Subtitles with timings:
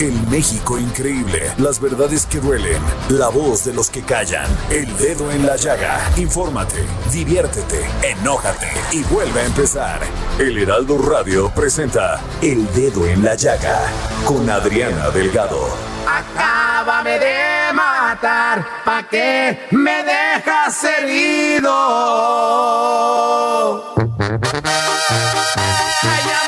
[0.00, 1.52] El México increíble.
[1.58, 2.80] Las verdades que duelen.
[3.08, 4.46] La voz de los que callan.
[4.70, 5.98] El dedo en la llaga.
[6.16, 10.00] Infórmate, diviértete, enójate y vuelve a empezar.
[10.38, 13.80] El Heraldo Radio presenta El Dedo en la Llaga
[14.24, 15.66] con Adriana Delgado.
[16.06, 21.74] Acábame de matar, ¿pa' qué me dejas herido?
[26.02, 26.47] Ay,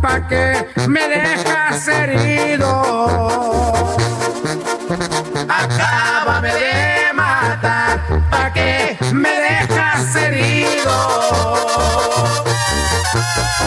[0.00, 2.70] ¿pa' qué me dejas herido?
[5.48, 10.94] Acábame de matar, ¿pa' qué me dejas herido?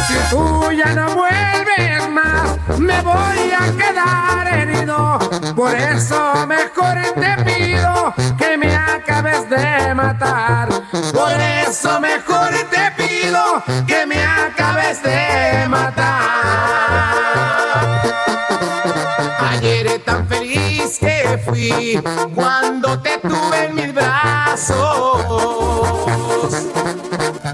[0.08, 5.19] Si tú ya no vuelves más, me voy a quedar herido.
[5.56, 10.69] Por eso mejor te pido que me acabes de matar.
[11.14, 11.34] Por
[11.68, 13.97] eso mejor te pido que
[22.35, 24.75] cuando te tuve en mis brazos.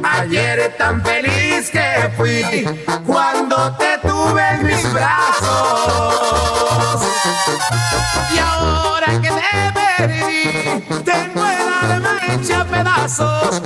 [0.03, 2.65] Ayer tan feliz que fui
[3.05, 6.23] cuando te tuve en mis brazos.
[8.33, 13.61] Y ahora que te perdí, tengo el alma hecha pedazos.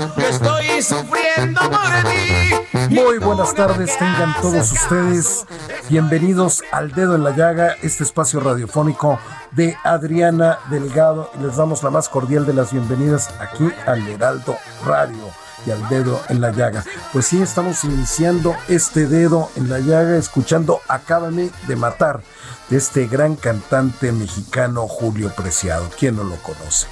[0.82, 2.90] Sufriendo por.
[2.90, 5.46] Muy buenas tardes, tengan todos ustedes
[5.90, 9.20] bienvenidos al Dedo en la Llaga, este espacio radiofónico
[9.52, 11.32] de Adriana Delgado.
[11.42, 15.32] Les damos la más cordial de las bienvenidas aquí al Heraldo Radio
[15.66, 16.84] y al dedo en la llaga.
[17.12, 22.22] Pues sí, estamos iniciando este dedo en la llaga escuchando Acábame de matar
[22.70, 25.90] de este gran cantante mexicano Julio Preciado.
[25.98, 26.88] ¿Quién no lo conoce?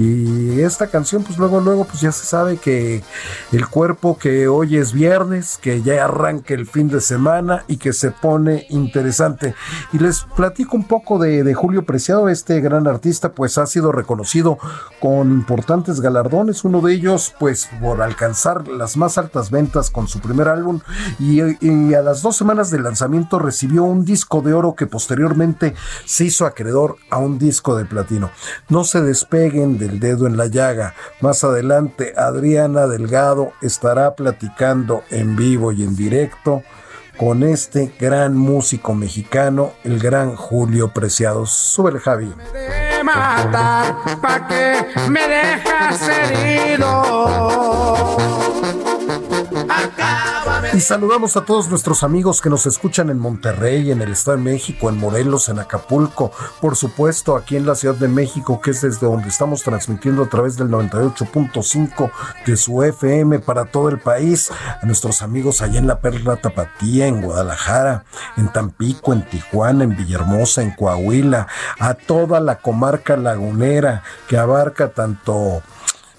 [0.00, 3.02] Y esta canción, pues luego, luego, pues ya se sabe que
[3.52, 7.92] el cuerpo que hoy es viernes, que ya arranca el fin de semana y que
[7.92, 9.54] se pone interesante.
[9.92, 13.92] Y les platico un poco de, de Julio Preciado, este gran artista, pues ha sido
[13.92, 14.56] reconocido
[15.00, 20.20] con importantes galardones, uno de ellos, pues por alcanzar las más altas ventas con su
[20.20, 20.80] primer álbum
[21.18, 25.74] y, y a las dos semanas de lanzamiento recibió un disco de oro que posteriormente
[26.06, 28.30] se hizo acreedor a un disco de platino.
[28.70, 30.94] No se despeguen del dedo en la llaga.
[31.20, 36.62] Más adelante, Adriana Delgado estará platicando en vivo y en directo
[37.16, 41.44] con este gran músico mexicano, el gran Julio Preciado.
[41.44, 42.32] Javi.
[42.52, 46.86] de matar, ¿pa' qué me dejas herido?
[50.72, 54.42] Y saludamos a todos nuestros amigos que nos escuchan en Monterrey, en el Estado de
[54.44, 56.30] México, en Morelos, en Acapulco,
[56.60, 60.28] por supuesto aquí en la Ciudad de México, que es desde donde estamos transmitiendo a
[60.28, 62.10] través del 98.5
[62.46, 64.50] de su FM para todo el país,
[64.80, 68.04] a nuestros amigos allá en la Perla Tapatía, en Guadalajara,
[68.36, 71.48] en Tampico, en Tijuana, en Villahermosa, en Coahuila,
[71.78, 75.62] a toda la comarca lagunera que abarca tanto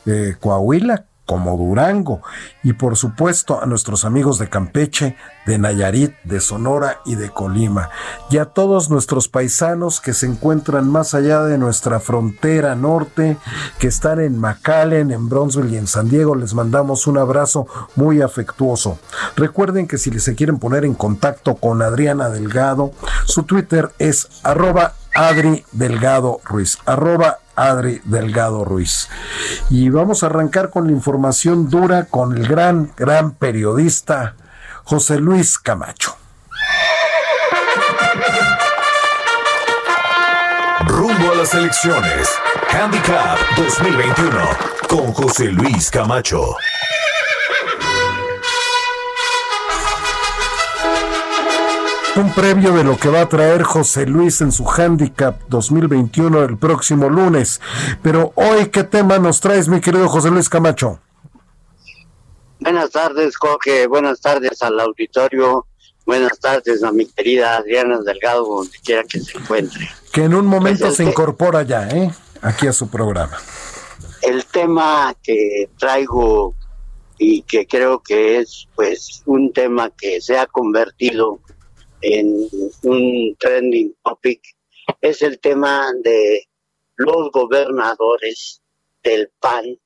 [0.05, 2.19] eh, Coahuila como Durango
[2.61, 7.89] y por supuesto a nuestros amigos de Campeche, de Nayarit, de Sonora y de Colima
[8.29, 13.37] y a todos nuestros paisanos que se encuentran más allá de nuestra frontera norte,
[13.79, 18.21] que están en McAllen, en Bronzeville y en San Diego, les mandamos un abrazo muy
[18.21, 18.99] afectuoso.
[19.37, 22.91] Recuerden que si se quieren poner en contacto con Adriana Delgado,
[23.23, 29.09] su Twitter es arroba Adri Delgado Ruiz, arroba Adri Delgado Ruiz.
[29.69, 34.35] Y vamos a arrancar con la información dura con el gran, gran periodista
[34.83, 36.15] José Luis Camacho.
[40.87, 42.29] Rumbo a las elecciones.
[42.69, 44.31] Handicap 2021
[44.87, 46.55] con José Luis Camacho.
[52.13, 56.57] Un previo de lo que va a traer José Luis en su Handicap 2021 el
[56.57, 57.61] próximo lunes.
[58.03, 60.99] Pero hoy, ¿qué tema nos traes, mi querido José Luis Camacho?
[62.59, 63.87] Buenas tardes, Jorge.
[63.87, 65.65] Buenas tardes al auditorio.
[66.05, 69.89] Buenas tardes a mi querida Adriana Delgado, donde quiera que se encuentre.
[70.11, 72.11] Que en un momento pues se incorpora ya, ¿eh?
[72.41, 73.37] Aquí a su programa.
[74.21, 76.55] El tema que traigo
[77.17, 81.39] y que creo que es pues un tema que se ha convertido
[82.01, 82.49] en
[82.83, 84.41] un trending topic
[85.01, 86.47] es el tema de
[86.95, 88.61] los gobernadores
[89.03, 89.79] del PAN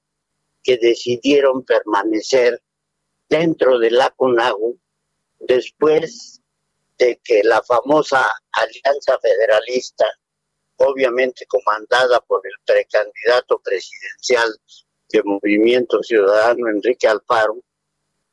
[0.64, 2.62] que decidieron permanecer
[3.30, 4.80] dentro de la CONAGU
[5.40, 6.42] después
[6.98, 10.06] de que la famosa Alianza Federalista,
[10.78, 14.50] obviamente comandada por el precandidato presidencial
[15.10, 17.62] del Movimiento Ciudadano Enrique Alfaro,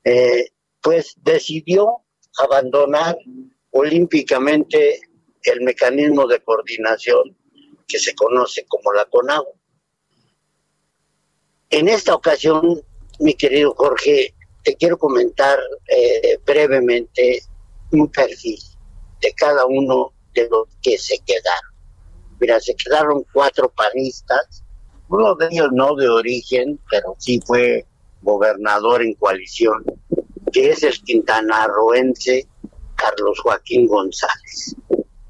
[0.05, 0.51] eh,
[0.81, 1.99] pues decidió
[2.39, 3.17] abandonar
[3.73, 5.01] olímpicamente
[5.43, 7.37] el mecanismo de coordinación
[7.89, 9.55] que se conoce como la CONAGO.
[11.71, 12.81] En esta ocasión,
[13.19, 15.59] mi querido Jorge, te quiero comentar
[15.89, 17.43] eh, brevemente
[17.91, 18.59] un perfil
[19.21, 21.73] de cada uno de los que se quedaron.
[22.41, 24.63] Mira, se quedaron cuatro panistas,
[25.09, 27.87] uno de ellos no de origen, pero sí fue
[28.23, 29.85] gobernador en coalición,
[30.53, 32.47] que es el quintanarroense
[33.03, 34.77] Carlos Joaquín González.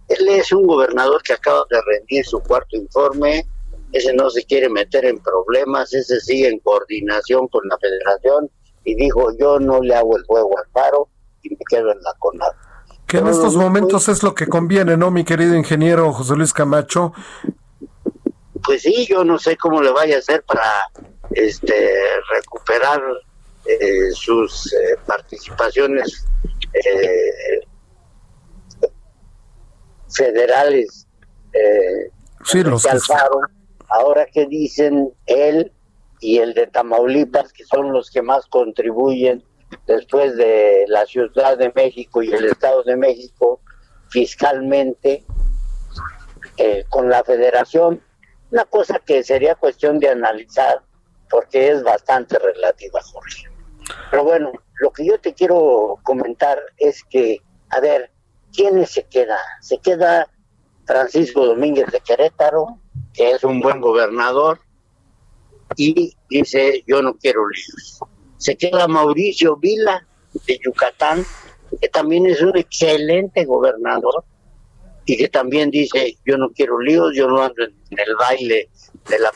[0.08, 3.46] Él es un gobernador que acaba de rendir su cuarto informe,
[3.92, 8.50] ese no se quiere meter en problemas, ese sigue en coordinación con la federación
[8.84, 11.08] y dijo yo no le hago el juego al paro
[11.42, 12.52] y me quedo en la CONAD.
[13.06, 17.12] Que en estos momentos es lo que conviene, ¿no, mi querido ingeniero José Luis Camacho?
[18.64, 20.88] Pues sí, yo no sé cómo le vaya a hacer para
[21.32, 21.74] este
[22.30, 23.02] recuperar
[23.66, 26.26] eh, sus eh, participaciones
[26.74, 27.60] eh,
[30.14, 31.06] federales
[31.52, 32.10] eh,
[32.44, 32.86] sí, los
[33.88, 35.72] ahora que dicen él
[36.20, 39.44] y el de Tamaulipas, que son los que más contribuyen
[39.86, 43.60] después de la Ciudad de México y el Estado de México
[44.08, 45.24] fiscalmente
[46.58, 48.02] eh, con la federación,
[48.50, 50.82] una cosa que sería cuestión de analizar
[51.30, 53.48] porque es bastante relativa, Jorge.
[54.10, 57.40] Pero bueno, lo que yo te quiero comentar es que,
[57.70, 58.10] a ver,
[58.52, 59.38] ¿quiénes se queda?
[59.60, 60.28] Se queda
[60.84, 62.80] Francisco Domínguez de Querétaro,
[63.14, 64.58] que es un buen gobernador,
[65.76, 68.00] y dice, yo no quiero líos.
[68.38, 70.04] Se queda Mauricio Vila
[70.48, 71.24] de Yucatán,
[71.80, 74.24] que también es un excelente gobernador,
[75.04, 78.68] y que también dice, yo no quiero líos, yo no ando en el baile
[79.08, 79.30] de la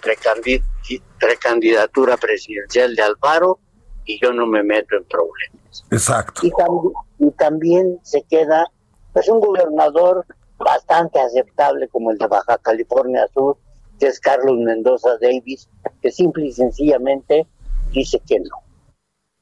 [1.20, 3.60] precandidatura presidencial de Alfaro,
[4.06, 5.84] y yo no me meto en problemas.
[5.90, 6.42] Exacto.
[6.42, 8.66] Y, también se queda
[9.12, 10.24] pues un gobernador
[10.58, 13.58] bastante aceptable como el de Baja California Sur,
[13.98, 15.68] que es Carlos Mendoza Davis,
[16.00, 17.46] que simple y sencillamente
[17.92, 18.62] dice que no.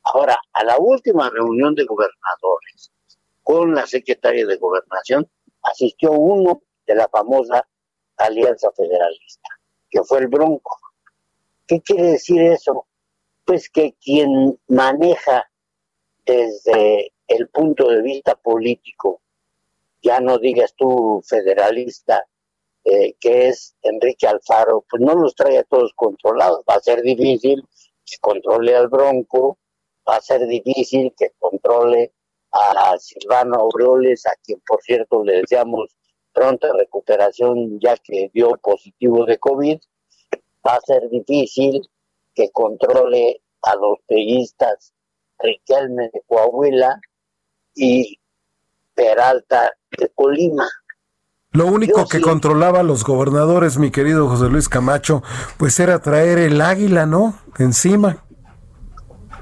[0.05, 2.93] Ahora, a la última reunión de gobernadores
[3.43, 5.29] con la secretaria de gobernación
[5.63, 7.67] asistió uno de la famosa
[8.17, 9.49] Alianza Federalista,
[9.91, 10.79] que fue el Bronco.
[11.67, 12.87] ¿Qué quiere decir eso?
[13.45, 15.51] Pues que quien maneja
[16.25, 19.21] desde el punto de vista político,
[20.03, 22.27] ya no digas tú federalista,
[22.85, 26.63] eh, que es Enrique Alfaro, pues no los trae a todos controlados.
[26.69, 27.67] Va a ser difícil
[28.05, 29.59] que controle al Bronco,
[30.09, 32.13] va a ser difícil que controle
[32.53, 35.97] a Silvano Aureoles, a quien por cierto le deseamos
[36.33, 39.79] pronta recuperación ya que dio positivo de COVID.
[40.67, 41.89] Va a ser difícil
[42.35, 44.93] que controle a los peguistas
[45.39, 47.01] Riquelme de Coahuila
[47.75, 48.19] y
[48.95, 50.69] Peralta de Colima.
[51.53, 55.23] Lo único que controlaba a los gobernadores, mi querido José Luis Camacho,
[55.57, 57.39] pues era traer el águila, ¿no?
[57.59, 58.25] Encima.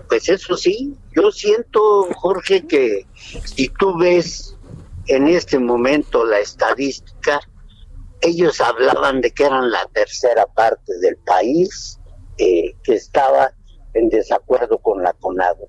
[0.08, 3.06] Pues eso sí, yo siento, Jorge, que
[3.44, 4.58] si tú ves
[5.06, 7.40] en este momento la estadística,
[8.20, 11.98] ellos hablaban de que eran la tercera parte del país,
[12.36, 13.52] eh, que estaba
[13.94, 15.68] en desacuerdo con la CONAGO.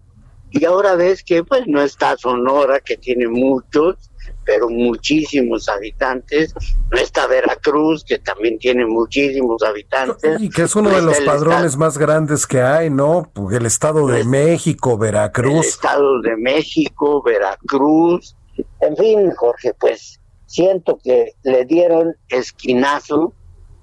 [0.52, 4.12] Y ahora ves que pues no está Sonora, que tiene muchos,
[4.46, 6.54] pero muchísimos habitantes.
[6.92, 10.40] No está Veracruz, que también tiene muchísimos habitantes.
[10.40, 13.32] Y que es uno de los padrones más grandes que hay, ¿no?
[13.52, 15.54] El Estado de México, Veracruz.
[15.54, 18.36] El Estado de México, Veracruz.
[18.82, 23.34] En fin, Jorge, pues siento que le dieron esquinazo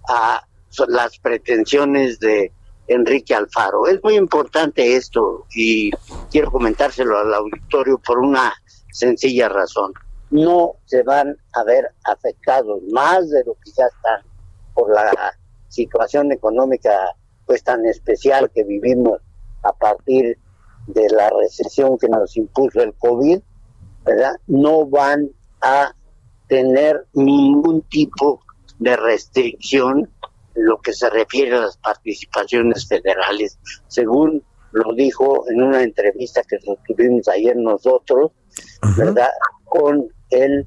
[0.08, 0.46] a
[0.86, 2.52] las pretensiones de
[2.90, 3.86] Enrique Alfaro.
[3.86, 5.90] Es muy importante esto y
[6.30, 8.52] quiero comentárselo al auditorio por una
[8.90, 9.92] sencilla razón.
[10.30, 14.22] No se van a ver afectados más de lo que ya están
[14.74, 15.12] por la
[15.68, 16.90] situación económica
[17.46, 19.20] pues tan especial que vivimos
[19.62, 20.36] a partir
[20.86, 23.40] de la recesión que nos impuso el COVID,
[24.04, 24.32] ¿verdad?
[24.46, 25.30] No van
[25.60, 25.94] a
[26.48, 28.40] tener ningún tipo
[28.80, 30.10] de restricción
[30.54, 33.58] lo que se refiere a las participaciones federales.
[33.88, 34.42] Según
[34.72, 38.32] lo dijo en una entrevista que tuvimos ayer nosotros,
[38.96, 39.30] ¿verdad?
[39.64, 40.66] Con el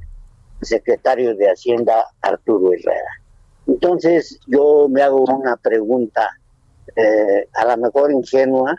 [0.61, 3.21] secretario de Hacienda, Arturo Herrera.
[3.67, 6.29] Entonces, yo me hago una pregunta,
[6.95, 8.75] eh, a lo mejor ingenua,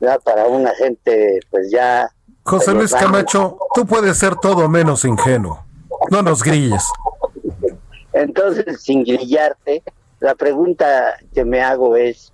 [0.00, 0.20] ¿verdad?
[0.24, 2.10] Para una gente, pues ya...
[2.42, 5.64] José Luis Camacho, tú puedes ser todo menos ingenuo.
[6.10, 6.84] No nos grilles.
[8.12, 9.82] Entonces, sin grillarte,
[10.24, 12.32] la pregunta que me hago es,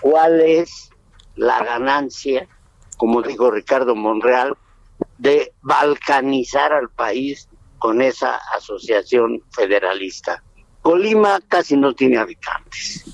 [0.00, 0.90] ¿cuál es
[1.36, 2.48] la ganancia,
[2.96, 4.56] como dijo Ricardo Monreal,
[5.18, 10.42] de balcanizar al país con esa asociación federalista?
[10.82, 13.04] Colima casi no tiene habitantes.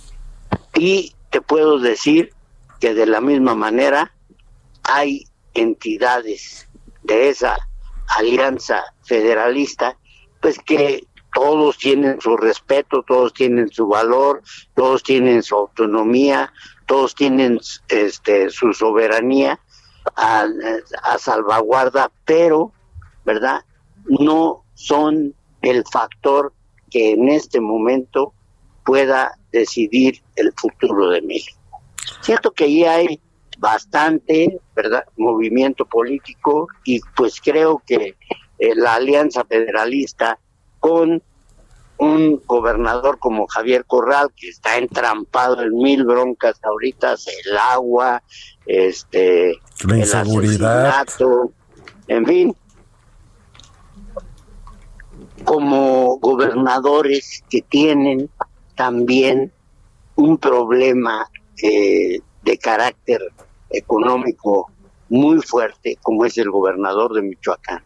[0.75, 2.33] Y te puedo decir
[2.81, 4.11] que de la misma manera
[4.85, 6.67] hay entidades
[7.03, 7.59] de esa
[8.17, 9.99] alianza federalista,
[10.41, 14.43] pues que todos tienen su respeto, todos tienen su valor,
[14.75, 16.53] todos tienen su autonomía,
[16.87, 19.59] todos tienen este su soberanía
[20.17, 20.47] a,
[21.19, 22.73] salvaguarda, pero,
[23.25, 23.65] ¿verdad?
[24.05, 26.53] No son el factor
[26.91, 28.33] que en este momento
[28.85, 31.59] pueda decidir el futuro de México.
[32.21, 33.21] Cierto que ahí hay
[33.59, 35.05] bastante, ¿verdad?
[35.17, 38.15] Movimiento político y pues creo que
[38.59, 40.39] eh, la Alianza Federalista
[40.85, 41.23] con
[41.97, 47.15] un gobernador como Javier Corral que está entrampado en mil broncas ahorita,
[47.47, 48.23] el agua,
[48.67, 49.55] este,
[49.89, 51.07] la inseguridad,
[52.07, 52.57] en fin,
[55.45, 58.29] como gobernadores que tienen
[58.75, 59.51] también
[60.17, 61.31] un problema
[61.63, 63.23] eh, de carácter
[63.71, 64.71] económico
[65.09, 67.83] muy fuerte, como es el gobernador de Michoacán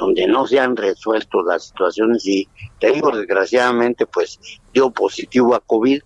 [0.00, 4.40] donde no se han resuelto las situaciones y te digo desgraciadamente pues
[4.72, 6.00] dio positivo a COVID,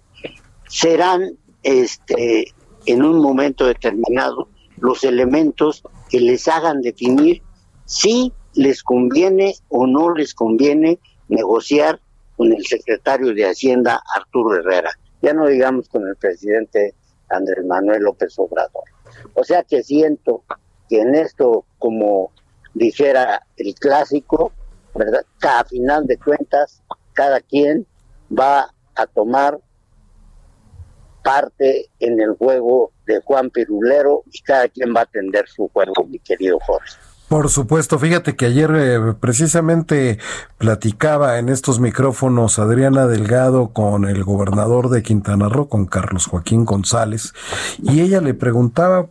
[0.68, 2.52] serán este
[2.86, 4.48] en un momento determinado
[4.78, 7.40] los elementos que les hagan definir
[7.86, 10.98] si les conviene o no les conviene
[11.28, 12.00] negociar
[12.36, 14.90] con el secretario de Hacienda Arturo Herrera,
[15.22, 16.94] ya no digamos con el presidente
[17.30, 18.84] Andrés Manuel López Obrador.
[19.34, 20.42] O sea que siento
[20.88, 22.32] que en esto como
[22.74, 24.52] dijera el clásico,
[24.94, 25.24] ¿verdad?
[25.42, 27.86] a final de cuentas, cada quien
[28.36, 29.58] va a tomar
[31.22, 36.04] parte en el juego de Juan Pirulero y cada quien va a atender su juego,
[36.04, 36.96] mi querido Jorge.
[37.28, 40.18] Por supuesto, fíjate que ayer eh, precisamente
[40.58, 46.66] platicaba en estos micrófonos Adriana Delgado con el gobernador de Quintana Roo, con Carlos Joaquín
[46.66, 47.32] González,
[47.82, 49.08] y ella le preguntaba,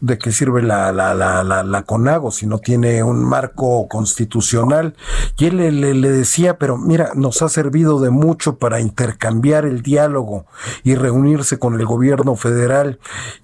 [0.00, 4.94] ¿de qué sirve la, la, la, la, CONAGO si no tiene un marco constitucional?
[5.38, 9.82] Y él le, le, decía, pero mira, nos ha servido de mucho para intercambiar el
[9.82, 10.46] diálogo
[10.84, 12.98] y reunirse con el gobierno federal,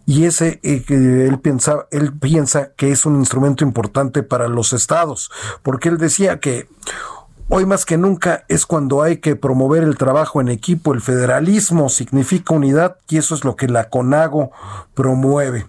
[0.06, 1.40] y ese, eh, él,
[1.90, 5.30] él piensa que es un instrumento importante para los estados,
[5.62, 6.68] porque él decía que
[7.48, 11.88] Hoy más que nunca es cuando hay que promover el trabajo en equipo, el federalismo
[11.88, 14.50] significa unidad y eso es lo que la CONAGO
[14.94, 15.68] promueve.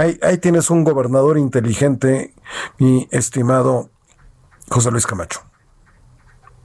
[0.00, 2.32] Ahí, tienes un gobernador inteligente,
[2.78, 3.90] mi estimado
[4.70, 5.40] José Luis Camacho.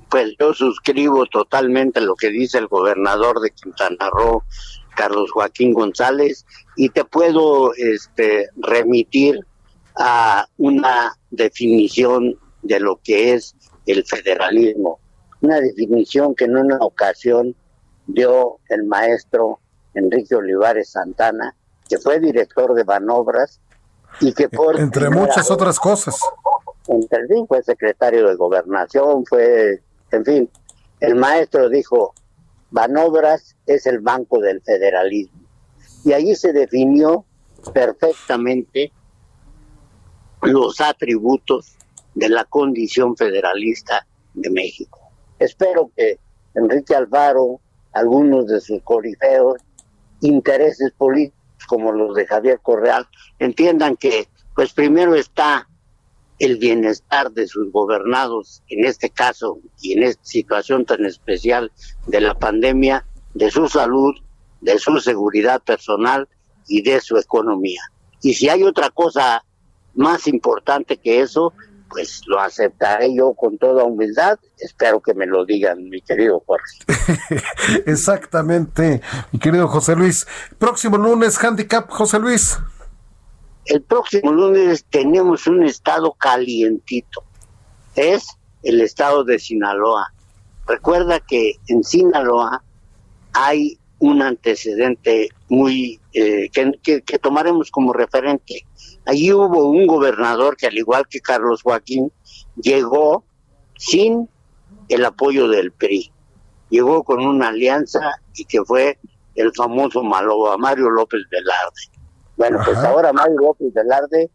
[0.10, 4.44] Pues yo suscribo totalmente lo que dice el gobernador de Quintana Roo,
[4.96, 6.46] Carlos Joaquín González,
[6.77, 9.46] y te puedo este, remitir
[9.98, 13.54] a una definición de lo que es
[13.86, 15.01] el federalismo,
[15.42, 17.54] una definición que en una ocasión
[18.08, 19.60] dio el maestro
[19.94, 21.54] Enrique Olivares Santana,
[21.89, 23.60] que fue director de Banobras
[24.22, 26.20] y que por entre muchas otras cosas
[26.88, 30.50] entre fin fue secretario de gobernación fue en fin
[31.00, 32.13] el maestro dijo
[32.72, 35.42] Banobras es el banco del federalismo
[36.04, 37.25] y allí se definió
[37.74, 38.92] perfectamente
[40.42, 41.75] los atributos
[42.13, 45.00] de la condición federalista de México.
[45.39, 46.20] Espero que
[46.54, 47.60] Enrique Alvaro,
[47.92, 49.62] algunos de sus corifeos,
[50.22, 51.35] intereses políticos
[51.65, 53.07] como los de Javier Correal,
[53.39, 55.67] entiendan que pues primero está
[56.39, 61.72] el bienestar de sus gobernados, en este caso y en esta situación tan especial
[62.07, 64.13] de la pandemia, de su salud,
[64.62, 66.27] de su seguridad personal
[66.67, 67.81] y de su economía.
[68.22, 69.45] Y si hay otra cosa
[69.93, 71.53] más importante que eso,
[71.89, 74.39] pues lo aceptaré yo con toda humildad.
[74.58, 76.80] Espero que me lo digan, mi querido Jorge.
[77.86, 79.01] Exactamente,
[79.32, 80.27] mi querido José Luis.
[80.58, 82.58] Próximo lunes, handicap, José Luis.
[83.65, 87.24] El próximo lunes tenemos un estado calientito.
[87.96, 88.27] Es
[88.63, 90.13] el estado de Sinaloa.
[90.68, 92.63] Recuerda que en Sinaloa
[93.34, 98.65] hay un antecedente muy eh, que, que, tomaremos como referente.
[99.06, 102.12] Allí hubo un gobernador que al igual que Carlos Joaquín
[102.56, 103.24] llegó
[103.78, 104.30] sin
[104.90, 106.12] el apoyo del PRI,
[106.70, 108.00] llegó con una alianza
[108.34, 108.98] y que fue
[109.36, 112.02] el famoso Maloba, Mario López Velarde.
[112.38, 114.30] Bueno, pues ahora Mario López Velarde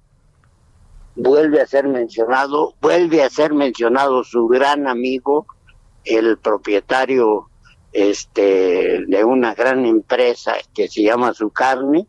[1.16, 5.46] vuelve a ser mencionado, vuelve a ser mencionado su gran amigo,
[6.04, 7.50] el propietario
[7.92, 12.06] este, de una gran empresa que se llama Su Carne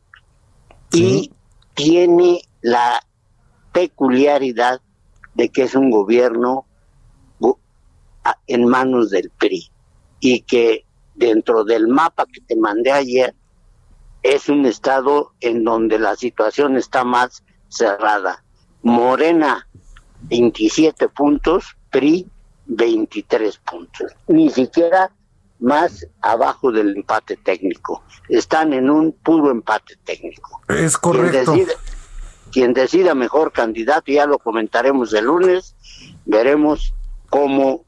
[0.93, 1.31] y
[1.73, 3.01] tiene la
[3.71, 4.81] peculiaridad
[5.33, 6.65] de que es un gobierno
[8.47, 9.71] en manos del PRI
[10.19, 13.33] y que dentro del mapa que te mandé ayer
[14.23, 18.43] es un estado en donde la situación está más cerrada.
[18.83, 19.67] Morena
[20.23, 22.27] 27 puntos, PRI
[22.67, 24.11] 23 puntos.
[24.27, 25.11] Ni siquiera
[25.59, 28.03] más abajo del empate técnico.
[28.29, 30.61] Están en un puro empate técnico.
[30.67, 31.55] Es correcto.
[32.51, 35.75] Quien decida, mejor candidato, ya lo comentaremos el lunes,
[36.25, 36.93] veremos
[37.29, 37.85] cómo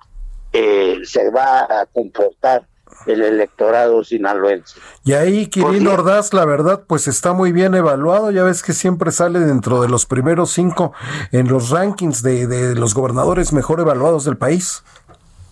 [0.54, 2.68] eh, se va a comportar
[3.08, 4.80] el electorado sinaloense.
[5.04, 8.32] Y ahí Quirino Ordaz, la verdad, pues está muy bien evaluado.
[8.32, 10.94] Ya ves que siempre sale dentro de los primeros cinco
[11.32, 14.84] en los rankings de, de los gobernadores mejor evaluados del país.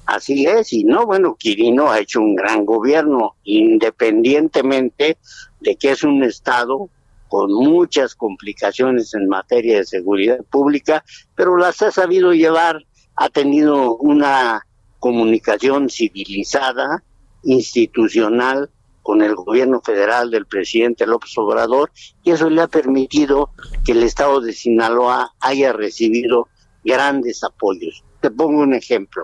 [0.05, 5.17] Así es, y no, bueno, Quirino ha hecho un gran gobierno, independientemente
[5.61, 6.89] de que es un Estado
[7.31, 12.83] con muchas complicaciones en materia de seguridad pública, pero las ha sabido llevar,
[13.15, 14.67] ha tenido una
[14.99, 17.03] comunicación civilizada,
[17.43, 18.69] institucional,
[19.01, 21.91] con el gobierno federal del presidente López Obrador,
[22.21, 23.51] y eso le ha permitido
[23.85, 26.49] que el Estado de Sinaloa haya recibido
[26.83, 28.03] grandes apoyos.
[28.19, 29.23] Te pongo un ejemplo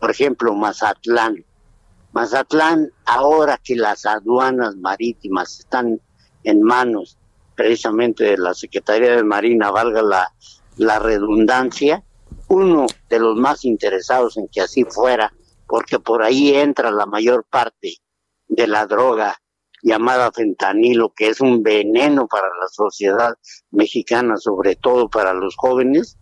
[0.00, 1.44] por ejemplo, Mazatlán.
[2.12, 6.00] Mazatlán, ahora que las aduanas marítimas están
[6.42, 7.18] en manos
[7.60, 12.02] precisamente de la Secretaría de Marina, valga la, redundancia,
[12.48, 15.30] uno de los más interesados en que así fuera,
[15.66, 17.96] porque por ahí entra la mayor parte
[18.48, 19.36] de la droga
[19.82, 23.34] llamada fentanilo, que es un veneno para la sociedad
[23.72, 26.16] mexicana, sobre todo para los jóvenes,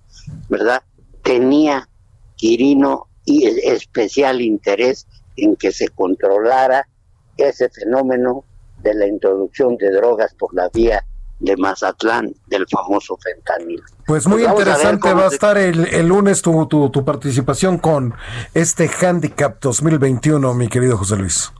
[0.48, 0.83] ¿verdad?
[1.22, 1.88] Tenía
[2.35, 6.88] Quirino y especial interés en que se controlara
[7.37, 8.44] ese fenómeno
[8.83, 11.05] de la introducción de drogas por la vía
[11.40, 13.83] de Mazatlán, del famoso fentanil.
[14.07, 18.14] Pues muy pues interesante va a estar el, el lunes tu, tu, tu, participación con
[18.55, 21.53] este Handicap 2021, mi querido José Luis.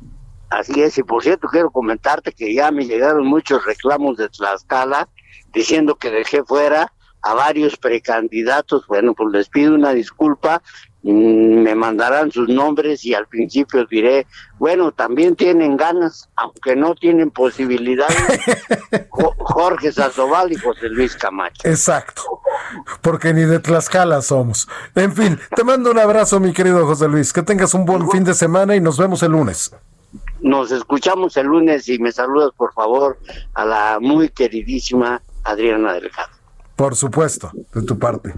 [0.51, 5.09] Así es, y por cierto quiero comentarte que ya me llegaron muchos reclamos de Tlaxcala
[5.53, 8.87] diciendo que dejé fuera a varios precandidatos.
[8.87, 10.63] Bueno, pues les pido una disculpa,
[11.03, 14.27] Mm, me mandarán sus nombres y al principio diré,
[14.59, 18.17] bueno, también tienen ganas, aunque no tienen posibilidades,
[19.39, 21.69] Jorge Sandoval y José Luis Camacho.
[21.69, 22.23] Exacto,
[23.01, 24.69] porque ni de Tlaxcala somos.
[24.97, 28.25] En fin, te mando un abrazo, mi querido José Luis, que tengas un buen fin
[28.25, 29.73] de semana y nos vemos el lunes.
[30.41, 33.19] Nos escuchamos el lunes y me saludas, por favor,
[33.55, 36.38] a la muy queridísima Adriana Delgado.
[36.79, 38.33] Por supuesto, de tu parte.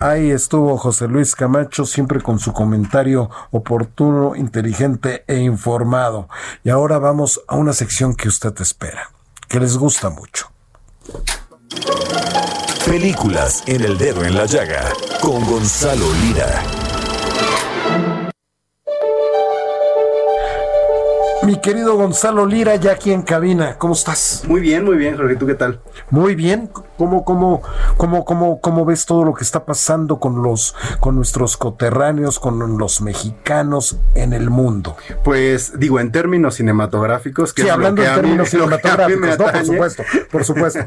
[0.00, 6.28] Ahí estuvo José Luis Camacho, siempre con su comentario oportuno, inteligente e informado.
[6.64, 9.12] Y ahora vamos a una sección que usted espera,
[9.48, 10.50] que les gusta mucho.
[12.84, 14.82] Películas en el dedo en la llaga,
[15.22, 16.64] con Gonzalo Lira.
[21.44, 24.42] Mi querido Gonzalo Lira, ya aquí en cabina, ¿cómo estás?
[24.48, 25.80] Muy bien, muy bien, Jorge, ¿tú qué tal?
[26.10, 27.62] Muy bien, ¿cómo, cómo,
[27.96, 32.78] cómo, cómo, cómo ves todo lo que está pasando con los, con nuestros coterráneos, con
[32.78, 34.96] los mexicanos en el mundo?
[35.24, 40.44] Pues digo, en términos cinematográficos, que sí, hablando en términos cinematográficos, no, por supuesto, por
[40.44, 40.80] supuesto,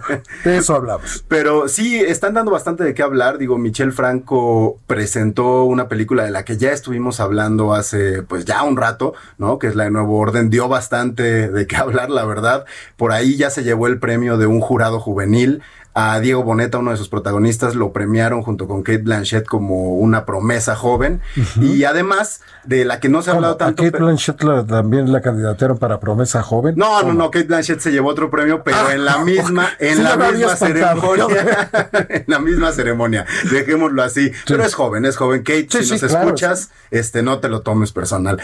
[0.43, 1.23] de eso hablamos.
[1.27, 3.37] Pero sí, están dando bastante de qué hablar.
[3.37, 8.63] Digo, Michel Franco presentó una película de la que ya estuvimos hablando hace, pues ya
[8.63, 9.59] un rato, ¿no?
[9.59, 12.65] Que es la de Nuevo Orden, dio bastante de qué hablar, la verdad.
[12.97, 15.61] Por ahí ya se llevó el premio de un jurado juvenil.
[16.01, 20.25] A Diego Boneta, uno de sus protagonistas, lo premiaron junto con Kate Blanchett como una
[20.25, 21.19] promesa joven.
[21.59, 23.83] Y además, de la que no se ha hablado tanto.
[23.83, 26.75] ¿A Kate Blanchett también la candidatura para promesa joven?
[26.77, 30.01] No, no, no, Kate Blanchett se llevó otro premio, pero ah, en la misma, en
[30.01, 31.69] la misma ceremonia.
[32.09, 33.25] en la misma ceremonia.
[33.51, 34.31] Dejémoslo así.
[34.47, 35.43] Pero es joven, es joven.
[35.43, 38.41] Kate, si nos escuchas, este, no te lo tomes personal.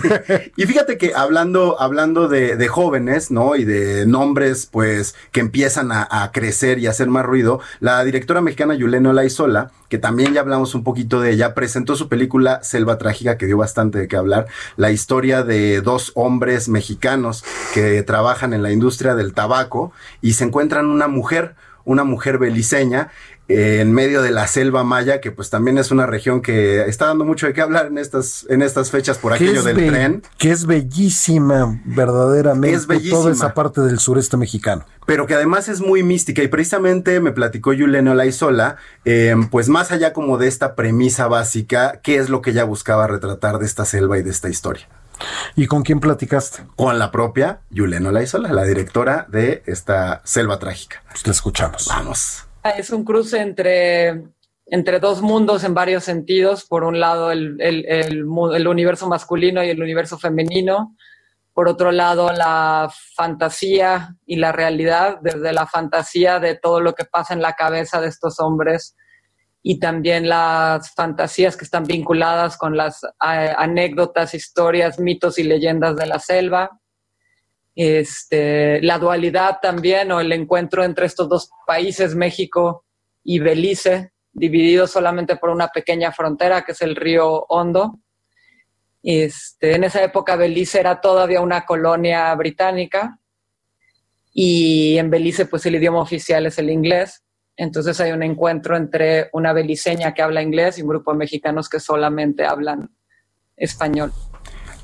[0.56, 3.56] y fíjate que hablando, hablando de, de, jóvenes, ¿no?
[3.56, 8.02] Y de nombres, pues, que empiezan a, a crecer y a hacer más ruido, la
[8.04, 12.62] directora mexicana Yuleno Laizola, que también ya hablamos un poquito de ella, presentó su película
[12.62, 18.02] Selva Trágica, que dio bastante de qué hablar, la historia de dos hombres mexicanos que
[18.02, 21.54] trabajan en la industria del tabaco y se encuentran una mujer,
[21.84, 23.10] una mujer beliceña
[23.48, 27.24] en medio de la selva maya, que pues también es una región que está dando
[27.24, 30.22] mucho de qué hablar en estas, en estas fechas por aquello del tren.
[30.38, 33.18] Que es bellísima, verdaderamente, es bellísima.
[33.18, 34.84] toda esa parte del sureste mexicano.
[35.06, 39.92] Pero que además es muy mística y precisamente me platicó Yuleno Laizola, eh, pues más
[39.92, 43.84] allá como de esta premisa básica, qué es lo que ella buscaba retratar de esta
[43.84, 44.88] selva y de esta historia.
[45.54, 46.64] ¿Y con quién platicaste?
[46.76, 51.02] Con la propia Yuleno Laizola, la directora de esta selva trágica.
[51.10, 51.86] Pues la escuchamos.
[51.88, 52.43] Vamos.
[52.64, 54.24] Es un cruce entre,
[54.66, 56.64] entre dos mundos en varios sentidos.
[56.64, 60.96] Por un lado, el, el, el, universo masculino y el universo femenino.
[61.52, 67.04] Por otro lado, la fantasía y la realidad, desde la fantasía de todo lo que
[67.04, 68.96] pasa en la cabeza de estos hombres
[69.62, 75.96] y también las fantasías que están vinculadas con las eh, anécdotas, historias, mitos y leyendas
[75.96, 76.70] de la selva
[77.74, 82.84] este, la dualidad también o el encuentro entre estos dos países, México
[83.24, 87.98] y Belice, divididos solamente por una pequeña frontera que es el río Hondo.
[89.02, 93.18] Este, en esa época Belice era todavía una colonia británica
[94.32, 97.22] y en Belice pues el idioma oficial es el inglés.
[97.56, 101.68] Entonces hay un encuentro entre una beliceña que habla inglés y un grupo de mexicanos
[101.68, 102.90] que solamente hablan
[103.56, 104.12] español.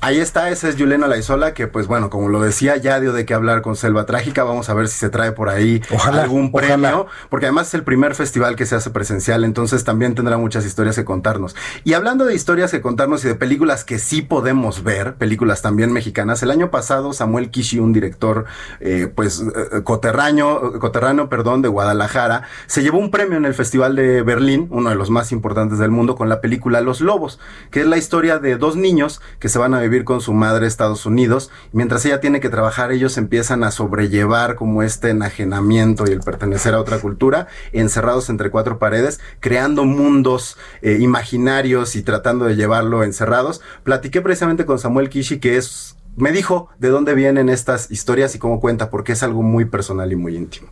[0.03, 3.23] Ahí está, ese es Yulena Laizola, que pues bueno, como lo decía, ya dio de
[3.23, 4.43] qué hablar con Selva Trágica.
[4.43, 5.79] Vamos a ver si se trae por ahí
[6.11, 10.39] algún premio, porque además es el primer festival que se hace presencial, entonces también tendrá
[10.39, 11.55] muchas historias que contarnos.
[11.83, 15.93] Y hablando de historias que contarnos y de películas que sí podemos ver, películas también
[15.93, 18.45] mexicanas, el año pasado Samuel Kishi, un director
[18.79, 23.95] eh, pues eh, coterráneo, coterráneo, perdón, de Guadalajara, se llevó un premio en el Festival
[23.95, 27.81] de Berlín, uno de los más importantes del mundo, con la película Los Lobos, que
[27.81, 31.05] es la historia de dos niños que se van a vivir con su madre Estados
[31.05, 31.51] Unidos.
[31.71, 36.73] Mientras ella tiene que trabajar, ellos empiezan a sobrellevar como este enajenamiento y el pertenecer
[36.73, 43.03] a otra cultura, encerrados entre cuatro paredes, creando mundos eh, imaginarios y tratando de llevarlo
[43.03, 43.61] encerrados.
[43.83, 48.39] Platiqué precisamente con Samuel Kishi, que es me dijo de dónde vienen estas historias y
[48.39, 50.69] cómo cuenta, porque es algo muy personal y muy íntimo.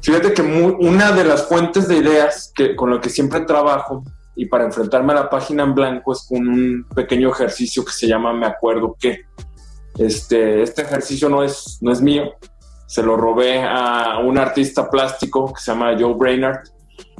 [0.00, 4.04] Fíjate que una de las fuentes de ideas que, con lo que siempre trabajo
[4.36, 8.06] y para enfrentarme a la página en blanco es con un pequeño ejercicio que se
[8.06, 9.22] llama Me acuerdo que.
[9.96, 12.32] Este, este ejercicio no es, no es mío,
[12.86, 16.68] se lo robé a un artista plástico que se llama Joe Brainerd,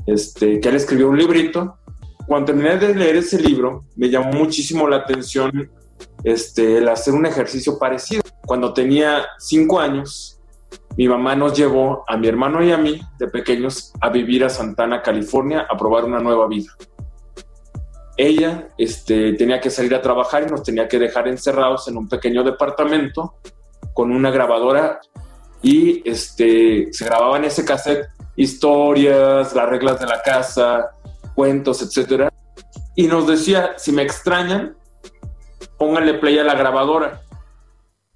[0.07, 1.79] este, que él escribió un librito.
[2.27, 5.71] Cuando terminé de leer ese libro, me llamó muchísimo la atención
[6.25, 8.23] este, el hacer un ejercicio parecido.
[8.45, 10.41] Cuando tenía cinco años,
[10.97, 14.49] mi mamá nos llevó a mi hermano y a mí, de pequeños, a vivir a
[14.49, 16.73] Santana, California, a probar una nueva vida
[18.17, 22.09] ella este, tenía que salir a trabajar y nos tenía que dejar encerrados en un
[22.09, 23.35] pequeño departamento
[23.93, 25.01] con una grabadora
[25.63, 30.91] y este, se grababa en ese cassette historias, las reglas de la casa,
[31.35, 32.29] cuentos, etc.
[32.97, 34.77] Y nos decía, si me extrañan,
[35.79, 37.23] pónganle play a la grabadora.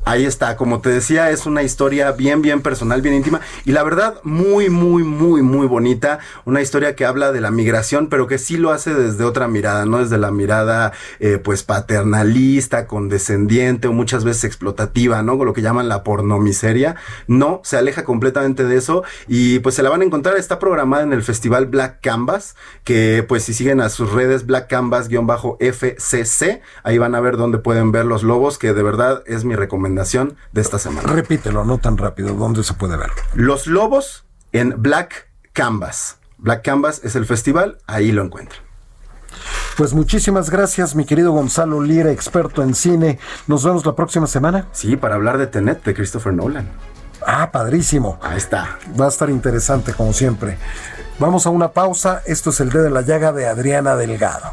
[0.04, 3.82] Ahí está, como te decía, es una historia bien, bien personal, bien íntima y la
[3.82, 6.18] verdad muy, muy, muy, muy bonita.
[6.46, 9.84] Una historia que habla de la migración, pero que sí lo hace desde otra mirada,
[9.84, 15.36] no desde la mirada eh, pues paternalista, condescendiente o muchas veces explotativa, ¿no?
[15.36, 16.96] Con lo que llaman la pornomiseria.
[17.26, 20.38] No, se aleja completamente de eso y pues se la van a encontrar.
[20.38, 24.70] Está programada en el festival Black Canvas, que pues si siguen a sus redes Black
[24.70, 29.54] Canvas-FCC, ahí van a ver dónde pueden ver los lobos, que de verdad es mi
[29.54, 31.08] recomendación recomendación de esta semana.
[31.08, 33.10] Repítelo, no tan rápido, ¿dónde se puede ver?
[33.34, 36.18] Los Lobos en Black Canvas.
[36.38, 38.60] Black Canvas es el festival, ahí lo encuentran.
[39.76, 43.18] Pues muchísimas gracias, mi querido Gonzalo Lira, experto en cine.
[43.46, 44.66] Nos vemos la próxima semana.
[44.72, 46.68] Sí, para hablar de Tenet de Christopher Nolan.
[47.24, 48.18] Ah, padrísimo.
[48.22, 48.78] Ahí está.
[48.98, 50.56] Va a estar interesante, como siempre.
[51.18, 52.22] Vamos a una pausa.
[52.26, 54.52] Esto es el dedo de la llaga de Adriana Delgado.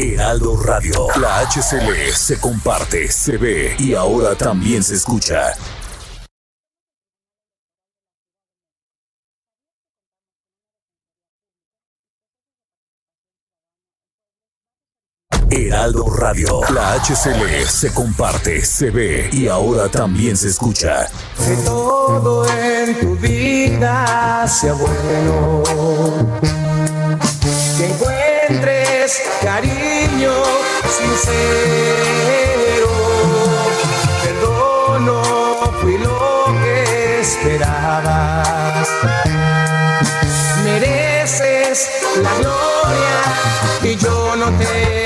[0.00, 1.08] Heraldo Radio.
[1.20, 5.52] La HCL se comparte, se ve y ahora también se escucha.
[15.50, 16.60] Heraldo Radio.
[16.72, 21.08] La HCL se comparte, se ve y ahora también se escucha.
[21.36, 25.62] Que todo en tu vida sea bueno.
[27.76, 28.09] Que
[29.42, 30.32] cariño
[30.98, 32.90] sincero.
[34.22, 35.22] Perdono,
[35.80, 38.88] fui lo que esperabas.
[40.64, 41.90] Mereces
[42.22, 43.18] la gloria
[43.82, 44.99] y yo no te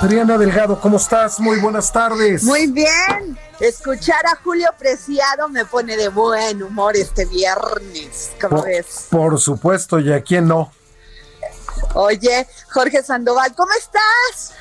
[0.00, 1.40] Adriana Delgado, ¿cómo estás?
[1.40, 2.44] Muy buenas tardes.
[2.44, 3.36] Muy bien.
[3.58, 8.30] Escuchar a Julio Preciado me pone de buen humor este viernes.
[8.40, 9.06] ¿Cómo por, ves?
[9.10, 10.70] por supuesto, y a quién no.
[11.94, 14.52] Oye, Jorge Sandoval, ¿cómo estás?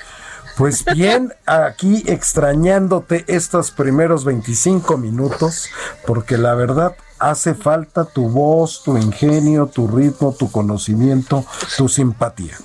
[0.58, 5.70] Pues bien, aquí extrañándote estos primeros 25 minutos,
[6.08, 11.46] porque la verdad hace falta tu voz, tu ingenio, tu ritmo, tu conocimiento,
[11.78, 12.58] tu simpatía.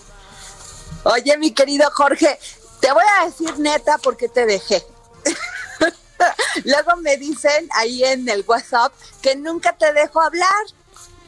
[1.04, 2.38] Oye, mi querido Jorge,
[2.82, 4.84] te voy a decir neta porque te dejé.
[6.64, 8.92] Luego me dicen ahí en el WhatsApp
[9.22, 10.64] que nunca te dejo hablar.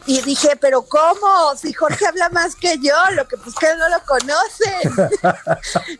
[0.06, 1.56] Y dije, pero ¿cómo?
[1.56, 5.08] Si Jorge habla más que yo, lo que pues que no lo conocen.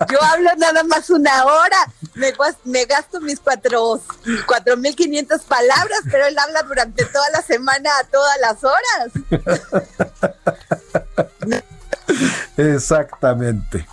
[0.13, 4.03] yo hablo nada más una hora, me, me gasto mis cuatro,
[4.47, 9.13] cuatro mil quinientas palabras, pero él habla durante toda la semana a todas las horas.
[12.59, 13.87] Exactamente.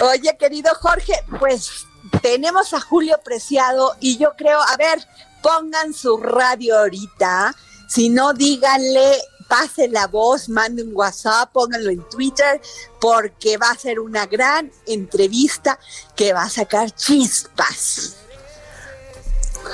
[0.00, 1.86] Oye, querido Jorge, pues
[2.20, 5.06] tenemos a Julio Preciado y yo creo, a ver,
[5.42, 7.54] pongan su radio ahorita,
[7.88, 12.60] si no díganle, pase la voz, mande un WhatsApp, pónganlo en Twitter,
[13.00, 15.78] porque va a ser una gran entrevista
[16.16, 18.16] que va a sacar chispas.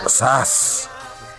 [0.07, 0.89] ¡Sas!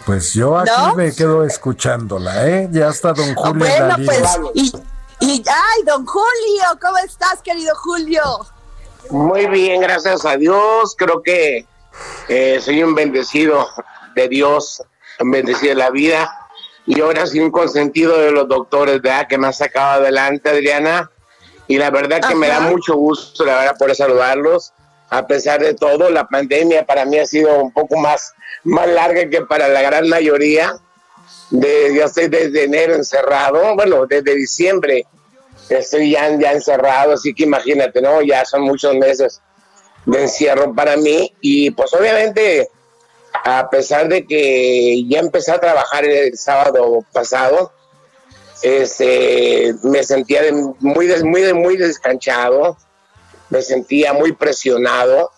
[0.05, 0.95] Pues yo aquí ¿No?
[0.95, 2.69] me quedo escuchándola, ¿eh?
[2.71, 4.73] Ya está don Julio bueno, pues, y,
[5.19, 8.23] y, ay, don Julio, ¿cómo estás, querido Julio?
[9.09, 10.95] Muy bien, gracias a Dios.
[10.95, 11.65] Creo que
[12.27, 13.67] eh, soy un bendecido
[14.13, 14.83] de Dios,
[15.19, 16.31] un bendecido de la vida.
[16.85, 19.27] Y ahora sí un consentido de los doctores, ¿verdad?
[19.27, 21.09] Que me han sacado adelante, Adriana.
[21.67, 24.73] Y la verdad que me da mucho gusto, la verdad, por saludarlos.
[25.09, 29.27] A pesar de todo, la pandemia para mí ha sido un poco más, más larga
[29.27, 30.75] que para la gran mayoría.
[31.49, 35.07] De, yo estoy desde enero encerrado, bueno, desde diciembre
[35.67, 38.21] estoy ya, encerrado, así que imagínate, ¿no?
[38.21, 39.41] Ya son muchos meses
[40.05, 42.69] de encierro para mí y pues obviamente
[43.45, 47.71] a pesar de que ya empecé a trabajar el sábado pasado,
[48.61, 50.41] este, me sentía
[50.79, 52.77] muy, des- muy, muy descanchado,
[53.49, 55.31] me sentía muy presionado,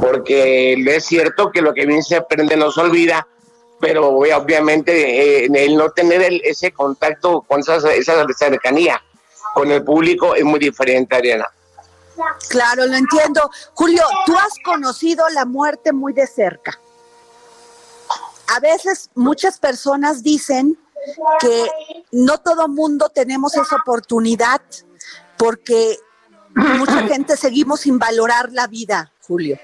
[0.00, 3.26] porque es cierto que lo que bien se aprende no se olvida,
[3.80, 9.02] pero obviamente eh, el no tener ese contacto con esa, esa cercanía
[9.54, 11.46] con el público es muy diferente, Ariana.
[12.48, 13.50] Claro, lo entiendo.
[13.72, 16.78] Julio, tú has conocido la muerte muy de cerca.
[18.54, 20.78] A veces muchas personas dicen
[21.40, 21.68] que
[22.12, 24.60] no todo mundo tenemos esa oportunidad
[25.36, 25.98] porque
[26.54, 29.58] mucha gente seguimos sin valorar la vida, Julio.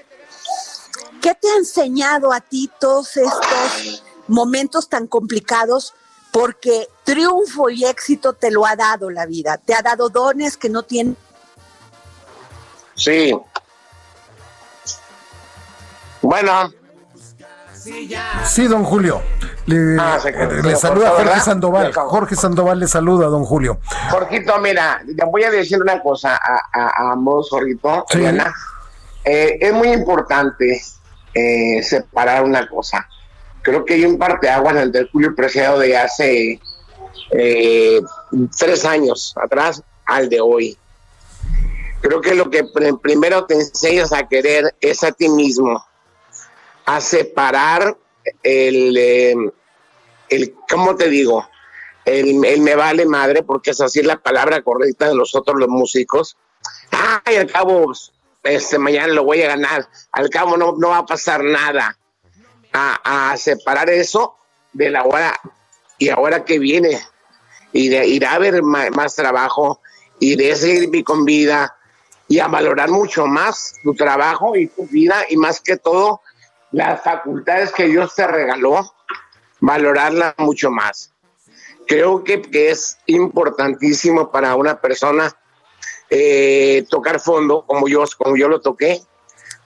[1.21, 5.93] ¿Qué te ha enseñado a ti todos estos momentos tan complicados?
[6.31, 10.69] Porque triunfo y éxito te lo ha dado la vida, te ha dado dones que
[10.69, 11.17] no tienen.
[12.95, 13.33] Sí.
[16.21, 16.71] Bueno.
[18.45, 19.21] Sí, don Julio.
[19.65, 20.19] Le, ah,
[20.75, 21.93] saluda Jorge Sandoval.
[21.93, 23.79] Jorge Sandoval le saluda, don Julio.
[24.09, 28.05] Jorgito, mira, te voy a decir una cosa a, ambos, Jorgito.
[29.23, 30.81] Eh, es muy importante
[31.33, 33.07] eh, separar una cosa.
[33.61, 36.59] Creo que hay un parteaguas en el Julio Preciado de hace
[37.31, 38.01] eh,
[38.57, 40.77] tres años atrás al de hoy.
[42.01, 42.63] Creo que lo que
[43.01, 45.85] primero te enseñas a querer es a ti mismo,
[46.85, 47.95] a separar
[48.41, 49.35] el, eh,
[50.29, 51.47] el ¿cómo te digo?
[52.03, 56.35] El, el, me vale madre, porque es así la palabra correcta de nosotros los músicos.
[56.89, 57.93] Ay, al cabo,
[58.41, 61.95] este, mañana lo voy a ganar, al cabo no, no va a pasar nada.
[62.73, 64.37] A, separar eso
[64.71, 65.33] de la hora
[65.97, 66.99] y ahora que viene,
[67.73, 69.81] ir a ver más, trabajo,
[70.19, 71.75] iré a seguir con vida
[72.27, 76.21] y a valorar mucho más tu trabajo y tu vida y más que todo
[76.71, 78.93] las facultades que Dios te regaló,
[79.59, 81.11] valorarlas mucho más.
[81.87, 85.35] Creo que, es importantísimo para una persona
[86.09, 89.01] eh, tocar fondo como yo, como yo lo toqué,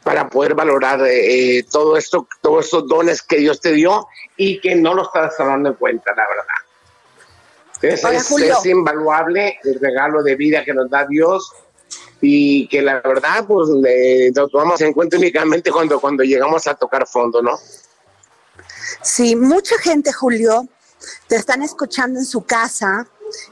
[0.06, 4.76] para poder valorar eh, todo esto, todos estos dones que Dios te dio y que
[4.76, 8.14] no lo estás tomando en cuenta, la verdad.
[8.14, 11.52] Es, es, invaluable el regalo de vida que nos da Dios
[12.22, 13.68] y que la verdad pues
[14.36, 17.58] lo tomamos en cuenta únicamente cuando, cuando llegamos a tocar fondo, ¿no?
[19.02, 20.68] Sí, mucha gente, Julio,
[21.28, 23.08] te están escuchando en su casa,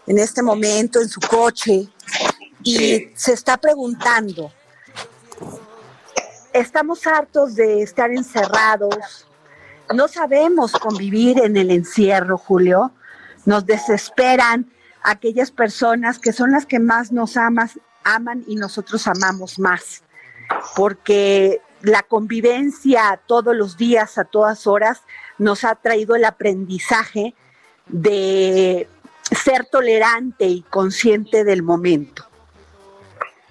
[0.05, 1.87] en este momento, en su coche,
[2.61, 4.51] y se está preguntando,
[6.53, 9.27] estamos hartos de estar encerrados,
[9.93, 12.91] no sabemos convivir en el encierro, Julio,
[13.45, 19.59] nos desesperan aquellas personas que son las que más nos amas, aman y nosotros amamos
[19.59, 20.03] más,
[20.75, 25.01] porque la convivencia todos los días, a todas horas,
[25.37, 27.35] nos ha traído el aprendizaje
[27.87, 28.87] de
[29.31, 32.25] ser tolerante y consciente del momento.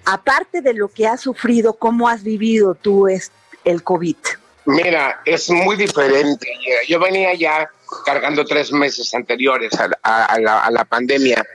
[0.05, 4.17] Aparte de lo que has sufrido, ¿cómo has vivido tú el COVID?
[4.65, 6.47] Mira, es muy diferente.
[6.87, 7.69] Yo venía ya
[8.05, 11.45] cargando tres meses anteriores a, la, pandemia,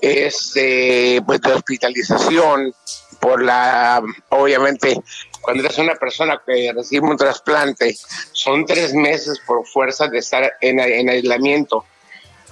[0.00, 2.74] este, pues de hospitalización
[3.20, 5.00] por la, obviamente,
[5.40, 7.96] cuando eres una persona que recibe un trasplante,
[8.32, 11.84] son tres meses por fuerza de estar en, aislamiento.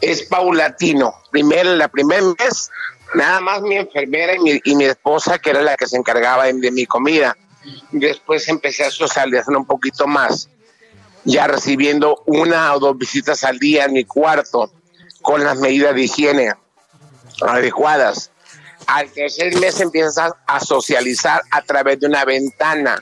[0.00, 1.14] Es paulatino.
[1.31, 2.70] Primero, la primer mes,
[3.14, 6.70] nada más mi enfermera y mi, esposa, que era la que se encargaba de, de
[6.70, 7.37] mi comida.
[7.92, 10.49] Después empecé a socializar un poquito más
[11.25, 14.70] ya recibiendo una o dos visitas al día en mi cuarto
[15.23, 16.55] con las medidas de higiene
[17.42, 18.31] adecuadas.
[18.87, 22.99] Al tercer mes empiezas a, socializar a través de una ventana,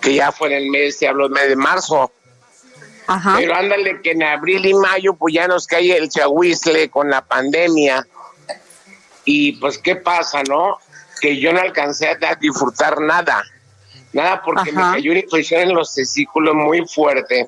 [0.00, 2.10] que ya fue en el mes, se habló el mes de marzo.
[3.36, 7.24] Pero ándale que en abril y mayo pues ya nos cae el chahuizle con la
[7.24, 8.06] pandemia.
[9.30, 10.78] Y pues qué pasa, ¿no?
[11.20, 13.44] Que yo no alcancé a disfrutar nada
[14.12, 17.46] Nada, porque me cayó una infección en los testículos muy fuerte.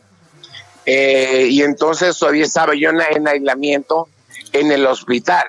[0.85, 4.09] Eh, y entonces todavía estaba yo en, aislamiento
[4.53, 5.45] en el hospital.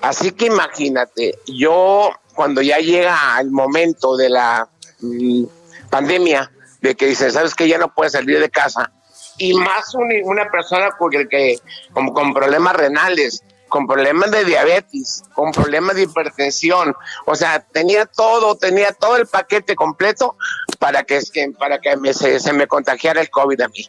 [0.00, 4.68] Así que imagínate, yo cuando ya llega el momento de la
[5.00, 5.44] mm,
[5.90, 8.92] pandemia, de que dicen, sabes que ya no puedes salir de casa,
[9.38, 9.92] y más
[10.24, 11.58] una persona con, que,
[11.92, 18.04] como con problemas renales, con problemas de diabetes, con problemas de hipertensión, o sea, tenía
[18.04, 20.36] todo, tenía todo el paquete completo
[20.78, 21.22] para que,
[21.58, 23.88] para que se, me contagiara el COVID a mí.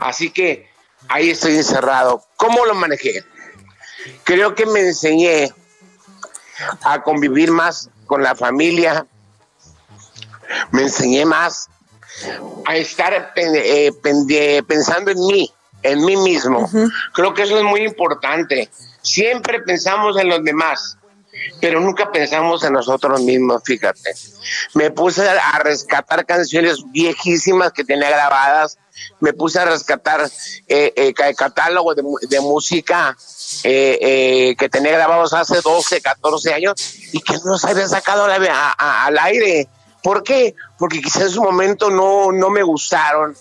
[0.00, 0.68] Así que
[1.06, 2.24] ahí estoy encerrado.
[2.34, 3.22] ¿Cómo lo manejé?
[4.24, 5.54] Creo que me enseñé
[6.82, 9.06] a convivir más con la familia,
[10.72, 11.68] me enseñé más
[12.66, 13.92] a estar eh,
[14.66, 16.68] pensando en mí, en mí mismo.
[17.12, 18.68] Creo que eso es muy importante.
[19.02, 20.96] Siempre pensamos en los demás,
[21.60, 24.14] pero nunca pensamos en nosotros mismos, fíjate.
[24.72, 28.78] Me puse a rescatar canciones viejísimas que tenía grabadas,
[29.20, 30.28] me puse a rescatar
[30.68, 33.16] eh, eh, catálogo de, música
[33.62, 36.74] eh, que tenía grabados hace 12, 14 años
[37.12, 39.68] y que no se habían sacado al aire.
[40.02, 40.54] ¿Por qué?
[40.78, 43.34] Porque quizás en su momento no, no me gustaron,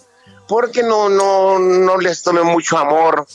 [0.48, 3.26] porque no, no, no les tomé mucho amor,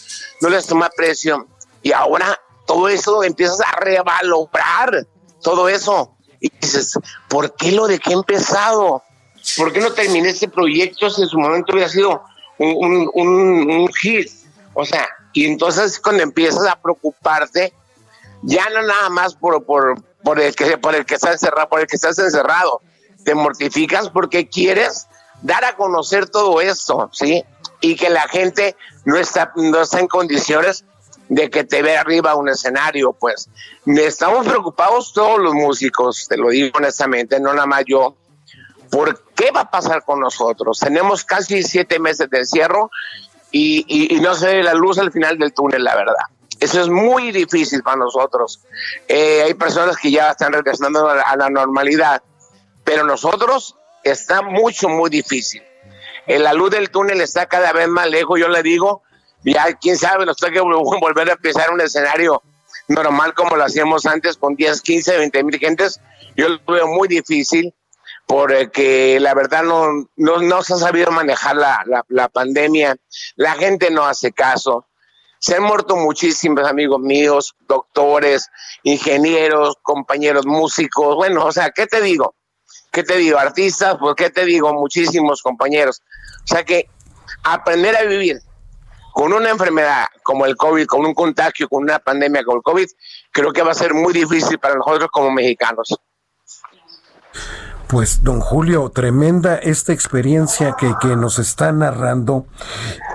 [0.40, 1.46] no les tomé aprecio
[1.82, 5.06] y ahora todo eso empiezas a revalorar
[5.42, 6.14] todo eso.
[6.40, 6.98] Y dices,
[7.28, 9.02] ¿por qué lo dejé empezado?
[9.56, 12.22] ¿Por qué no terminé este proyecto si en su momento hubiera sido
[12.58, 14.30] un, un, hit?
[14.74, 17.72] O sea, y entonces cuando empiezas a preocuparte,
[18.42, 21.80] ya no nada más por, por, por, el que, por el que estás encerrado, por
[21.80, 22.82] el que estás encerrado,
[23.24, 25.08] te mortificas porque quieres
[25.42, 27.44] dar a conocer todo esto, ¿sí?
[27.80, 30.84] Y que la gente no está, no está en condiciones
[31.28, 33.48] de que te vea arriba un escenario, pues.
[33.86, 38.16] Estamos preocupados todos los músicos, te lo digo honestamente, no nada más yo,
[38.90, 40.80] por qué va a pasar con nosotros.
[40.80, 42.90] Tenemos casi siete meses de encierro
[43.50, 43.84] y,
[44.14, 46.14] y, no se ve la luz al final del túnel, la verdad.
[46.60, 48.60] Eso es muy difícil para nosotros.
[49.06, 52.22] Eh, hay personas que ya están regresando a la normalidad,
[52.84, 53.76] pero nosotros
[54.10, 55.62] está mucho, muy difícil.
[56.26, 59.02] En la luz del túnel está cada vez más lejos, yo le digo,
[59.44, 62.42] ya quién sabe, nos toca volver a empezar un escenario
[62.88, 66.00] normal como lo hacíamos antes con 10, 15, 20 mil gentes.
[66.36, 67.74] Yo lo veo muy difícil
[68.26, 72.96] porque la verdad no, no, se ha sabido manejar la, la, pandemia,
[73.36, 74.86] la gente no hace caso.
[75.40, 78.50] Se han muerto muchísimos amigos míos, doctores,
[78.82, 81.14] ingenieros, compañeros músicos.
[81.16, 82.34] Bueno, o sea, ¿qué te digo?
[82.98, 83.38] ¿Qué te digo?
[83.38, 84.74] Artistas, pues ¿qué te digo?
[84.74, 86.02] Muchísimos compañeros.
[86.42, 86.90] O sea que
[87.44, 88.40] aprender a vivir
[89.12, 92.88] con una enfermedad como el COVID, con un contagio, con una pandemia como el COVID,
[93.30, 95.96] creo que va a ser muy difícil para nosotros como mexicanos.
[97.88, 102.46] Pues, don Julio, tremenda esta experiencia que, que nos está narrando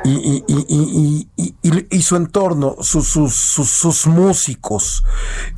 [0.03, 5.03] y, y, y, y su entorno, sus, sus, sus, músicos,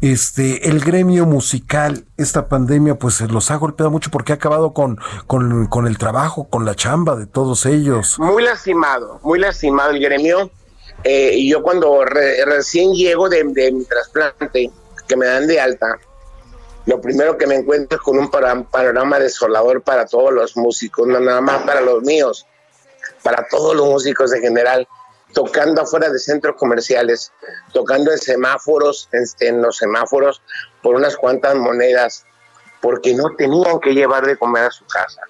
[0.02, 5.00] este, el gremio musical, esta pandemia, pues los ha golpeado mucho porque ha acabado con,
[5.28, 8.20] con, con el trabajo, con la chamba de todos ellos.
[8.20, 10.52] Muy lastimado, muy lastimado el gremio.
[11.06, 14.72] Eh, y yo cuando recién llego de, de mi trasplante,
[15.08, 16.00] que me dan de alta,
[16.86, 21.20] lo primero que me encuentro es con un panorama desolador para todos los músicos, no
[21.20, 22.46] nada más para los míos,
[23.24, 24.88] para todos los músicos en general,
[25.34, 27.32] tocando afuera de centros comerciales,
[27.74, 29.10] tocando en semáforos,
[29.40, 30.44] en, los semáforos,
[30.84, 32.24] por unas cuantas monedas,
[32.82, 35.22] porque no tenían que llevar de comer a su casa.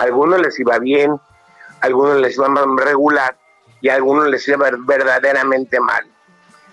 [0.00, 2.48] A algunos les iba bien, a algunos les iba
[2.78, 3.38] regular
[3.80, 6.04] y a algunos les iba verdaderamente mal.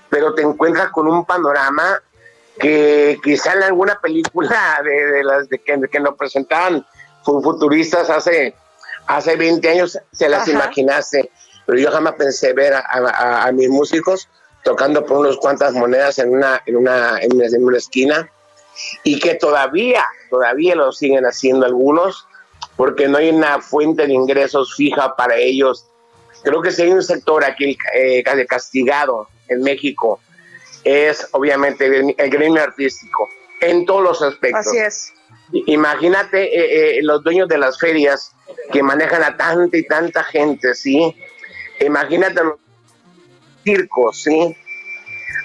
[0.09, 2.01] Pero te encuentras con un panorama
[2.59, 6.85] que quizá en alguna película de, las de que, que, nos presentaban
[7.23, 8.55] futuristas hace,
[9.07, 11.31] hace 20 años se las imaginaste,
[11.65, 14.29] pero yo jamás pensé ver a, mis músicos
[14.63, 18.29] tocando por unas cuantas monedas en una, en una, en una esquina
[19.03, 22.27] y que todavía, todavía lo siguen haciendo algunos
[22.75, 25.85] porque no hay una fuente de ingresos fija para ellos.
[26.43, 30.19] Creo que si hay un sector aquí eh, castigado en México
[30.83, 33.29] es obviamente el, gremio artístico
[33.61, 34.67] en todos los aspectos.
[34.67, 35.13] Así es.
[35.51, 38.31] Imagínate eh, eh, los dueños de las ferias
[38.71, 41.15] que manejan a tanta y tanta gente, ¿sí?
[41.79, 42.55] Imagínate los
[43.63, 44.55] circos, ¿sí?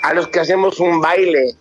[0.02, 1.54] A los que hacemos un baile,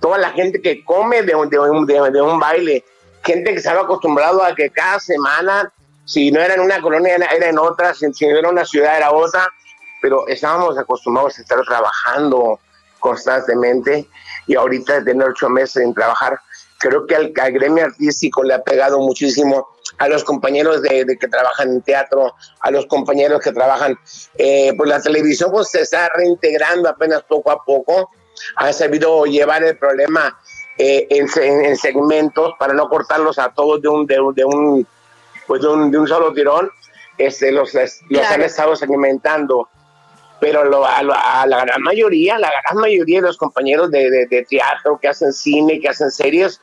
[0.00, 2.84] toda la gente que come de, de, de, de un baile,
[3.22, 5.72] gente que estaba acostumbrado a que cada semana,
[6.04, 8.96] si no era en una colonia, era en otra, si, si no era una ciudad,
[8.96, 9.48] era otra,
[10.02, 12.60] pero estábamos acostumbrados a estar trabajando,
[13.04, 14.08] constantemente
[14.46, 16.40] y ahorita de tener ocho meses en trabajar,
[16.78, 21.68] creo que al, gremio artístico le ha pegado muchísimo a los compañeros de, que trabajan
[21.68, 23.98] en teatro, a los compañeros que trabajan,
[24.38, 28.10] eh, pues la televisión pues se está reintegrando apenas poco a poco,
[28.56, 30.38] ha sabido llevar el problema
[30.78, 34.86] eh, en, segmentos para no cortarlos a todos de un, de, un,
[35.46, 36.70] pues de un, de un solo tirón,
[37.18, 39.68] este, los, los han estado segmentando
[40.40, 41.02] pero a,
[41.46, 45.88] la gran mayoría, la gran mayoría de los compañeros de, teatro que hacen cine, que
[45.88, 46.60] hacen series,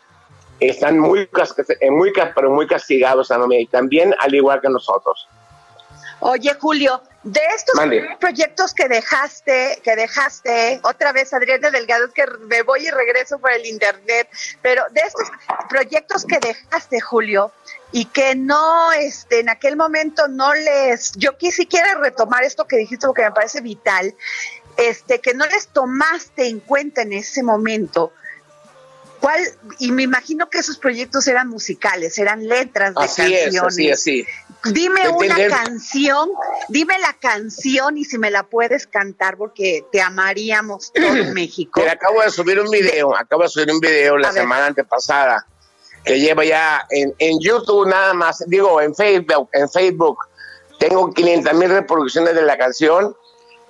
[0.59, 1.21] están muy,
[1.79, 3.29] eh, muy, pero muy castigados
[3.71, 5.27] también, al igual que nosotros.
[6.19, 7.79] Oye, Julio, de estos
[8.19, 13.37] proyectos que dejaste, que dejaste, otra vez Adriana Delgado, es que me voy y regreso
[13.39, 14.27] por el internet,
[14.61, 15.29] pero de estos
[15.69, 17.51] proyectos que dejaste, Julio,
[17.91, 23.05] y que no, este, en aquel momento no les, yo quisiera retomar esto que dijiste
[23.05, 24.15] porque me parece vital,
[24.77, 28.13] este, que no les tomaste en cuenta en ese momento.
[29.21, 29.41] ¿Cuál?
[29.79, 33.55] Y me imagino que esos proyectos eran musicales, eran letras de canciones.
[33.55, 34.25] Es, así, así.
[34.65, 36.29] Dime una canción,
[36.69, 41.81] dime la canción y si me la puedes cantar porque te amaríamos todo México.
[41.89, 45.45] acabo de subir un video, acabo de subir un video la semana antepasada
[46.03, 50.17] que lleva ya en, en YouTube nada más, digo, en Facebook, en Facebook
[50.81, 53.15] tengo 500 mil reproducciones de la canción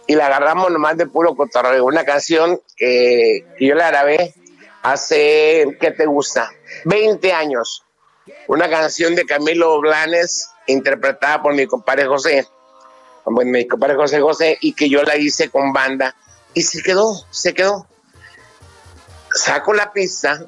[0.08, 1.86] y la agarramos nomás de puro cotorreo.
[1.86, 4.34] Una canción que, yo la grabé
[4.82, 6.52] hace, ¿qué te gusta?
[6.86, 7.84] 20 años.
[8.48, 12.48] Una canción de Camilo Blanes interpretada por mi compadre José.
[13.26, 16.16] Bueno, mi compadre José José y que yo la hice con banda
[16.54, 17.88] y se quedó, se quedó.
[19.34, 20.46] Saco la pista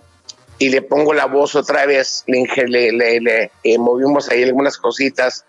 [0.57, 5.45] y le pongo la voz otra vez, le, le, le, eh, movimos ahí algunas cositas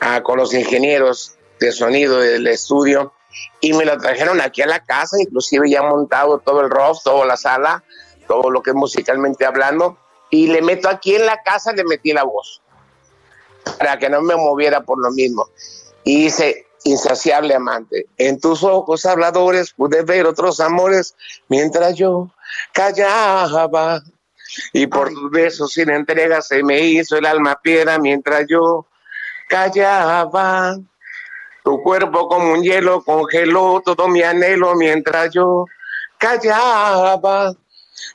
[0.00, 3.12] ah, con los ingenieros de sonido del estudio
[3.60, 7.26] y me lo trajeron aquí a la casa, inclusive ya montado todo el rough, toda
[7.26, 7.82] la sala,
[8.26, 9.98] todo lo que es musicalmente hablando,
[10.30, 12.60] y le meto aquí en la casa, le metí la voz,
[13.78, 15.48] para que no me moviera por lo mismo.
[16.02, 21.14] Y dice, insaciable amante, en tus ojos habladores pude ver otros amores,
[21.48, 22.30] mientras yo
[22.72, 24.02] callaba.
[24.72, 28.86] Y por tus besos sin entrega se me hizo el alma piedra mientras yo
[29.48, 30.76] callaba.
[31.64, 35.64] Tu cuerpo como un hielo congeló todo mi anhelo mientras yo
[36.18, 37.54] callaba,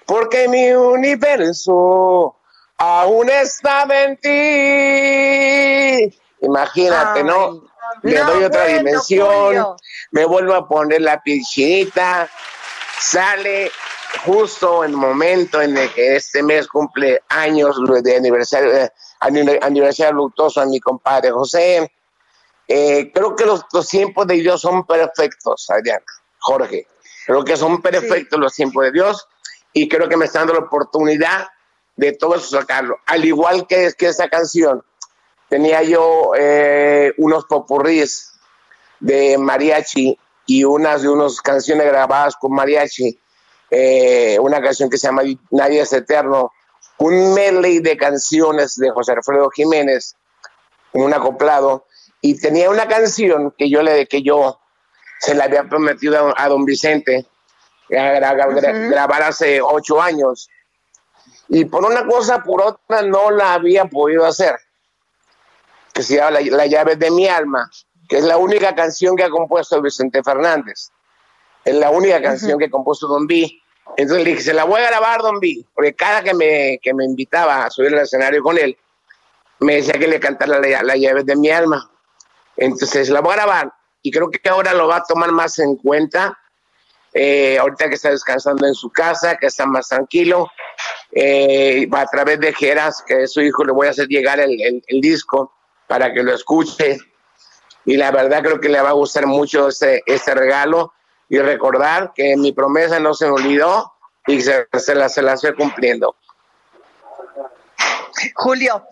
[0.06, 2.36] porque mi universo
[2.78, 6.20] aún estaba en ti.
[6.42, 7.64] Imagínate, ¿no?
[8.04, 9.76] Le doy otra dimensión,
[10.12, 12.30] me vuelvo a poner la piscinita,
[13.00, 13.72] sale
[14.26, 20.14] justo en el momento en el que este mes cumple años de aniversario, eh, aniversario
[20.14, 21.92] luctuoso a mi compadre José
[22.72, 26.06] eh, creo que los, tiempos de Dios son perfectos, Adriana,
[26.38, 26.86] Jorge.
[27.26, 29.28] Creo que son perfectos los tiempos de Dios
[29.74, 31.48] y creo que me está dando la oportunidad
[31.96, 32.98] de todo eso sacarlo.
[33.06, 34.84] Al igual que, que esa canción,
[35.50, 38.34] tenía yo eh, unos popurrís
[39.00, 43.20] de mariachi y unas de unas canciones grabadas con mariachi,
[43.72, 46.52] eh, una canción que se llama Nadie es Eterno,
[46.98, 50.16] un medley de canciones de José Alfredo Jiménez,
[50.94, 51.86] un acoplado,
[52.22, 54.60] y tenía una canción que yo le que yo
[55.20, 57.26] se la había prometido a, don Vicente
[57.90, 60.50] grabar hace ocho años.
[61.48, 64.56] Y por una cosa por otra no la había podido hacer.
[65.94, 67.70] Que se llama La, llave de mi alma
[68.08, 70.90] que es la única canción que ha compuesto Vicente Fernández.
[71.64, 73.48] Es la única canción que ha compuesto Don B.
[73.98, 76.94] Entonces le dije se la voy a grabar Don B porque cada que me, que
[76.94, 78.76] me invitaba a subir al escenario con él
[79.60, 81.92] me decía que le cantara la, la llave de mi alma.
[82.56, 85.76] Entonces la voy a grabar y creo que ahora lo va a tomar más en
[85.76, 86.39] cuenta.
[87.14, 90.49] Eh, ahorita que está descansando en su casa, que está más tranquilo,
[91.12, 94.84] eh, a través de Geras, que es su hijo, le voy a hacer llegar el,
[95.01, 95.53] disco
[95.88, 96.97] para que lo escuche.
[97.86, 100.93] Y la verdad creo que le va a gustar mucho este, este regalo
[101.28, 103.93] y recordar que mi promesa no se me olvidó
[104.28, 106.16] y se, se, la, se la estoy cumpliendo.
[108.36, 108.86] Julio,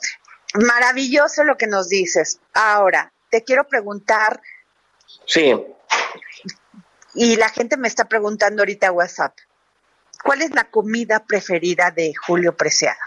[0.54, 2.40] maravilloso lo que nos dices.
[2.54, 4.42] Ahora, te quiero preguntar.
[5.26, 5.54] Sí.
[7.18, 9.36] Y la gente me está preguntando ahorita WhatsApp.
[10.24, 13.00] ¿Cuál es la comida preferida de Julio Preciado?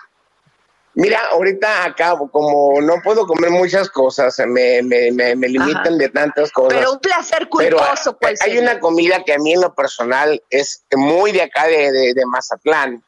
[0.94, 6.50] Mira, ahorita acabo, como no puedo comer muchas cosas, me, me, me, limitan de tantas
[6.50, 6.76] cosas.
[6.76, 8.42] Pero un placer culposo, pues.
[8.42, 12.26] Hay una comida que a mí en lo personal es muy de acá de, de,
[12.26, 13.04] Mazatlán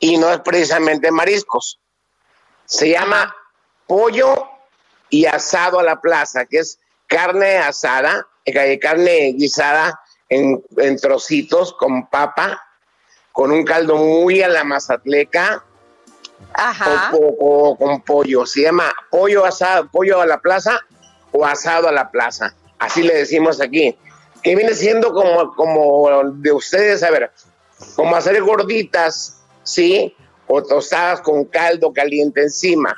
[0.00, 1.78] y no es precisamente mariscos.
[2.64, 3.32] Se llama
[3.86, 4.48] pollo
[5.08, 10.01] y asado a la plaza, que es carne asada, eh, carne guisada
[10.34, 12.60] en, trocitos con papa,
[13.32, 15.64] con un caldo muy a la mazatleca,
[17.38, 18.44] O, con pollo.
[18.46, 20.80] Se llama pollo asado, pollo a la plaza
[21.30, 22.54] o asado a la plaza.
[22.78, 23.96] Así le decimos aquí.
[24.42, 27.30] Que viene siendo como, como de ustedes, a ver,
[27.94, 30.16] como hacer gorditas, ¿sí?
[30.48, 32.94] O tostadas con caldo caliente encima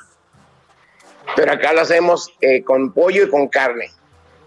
[1.36, 3.90] pero acá lo hacemos eh, con pollo y con carne.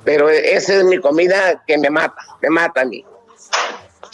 [0.07, 3.05] Pero esa es mi comida que me mata, me mata a mí.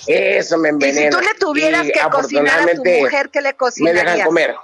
[0.07, 1.01] Eso me envenena.
[1.01, 4.03] Y si tú le tuvieras que cocinar a tu mujer, ¿qué le cocinarías?
[4.03, 4.55] Me dejan comer.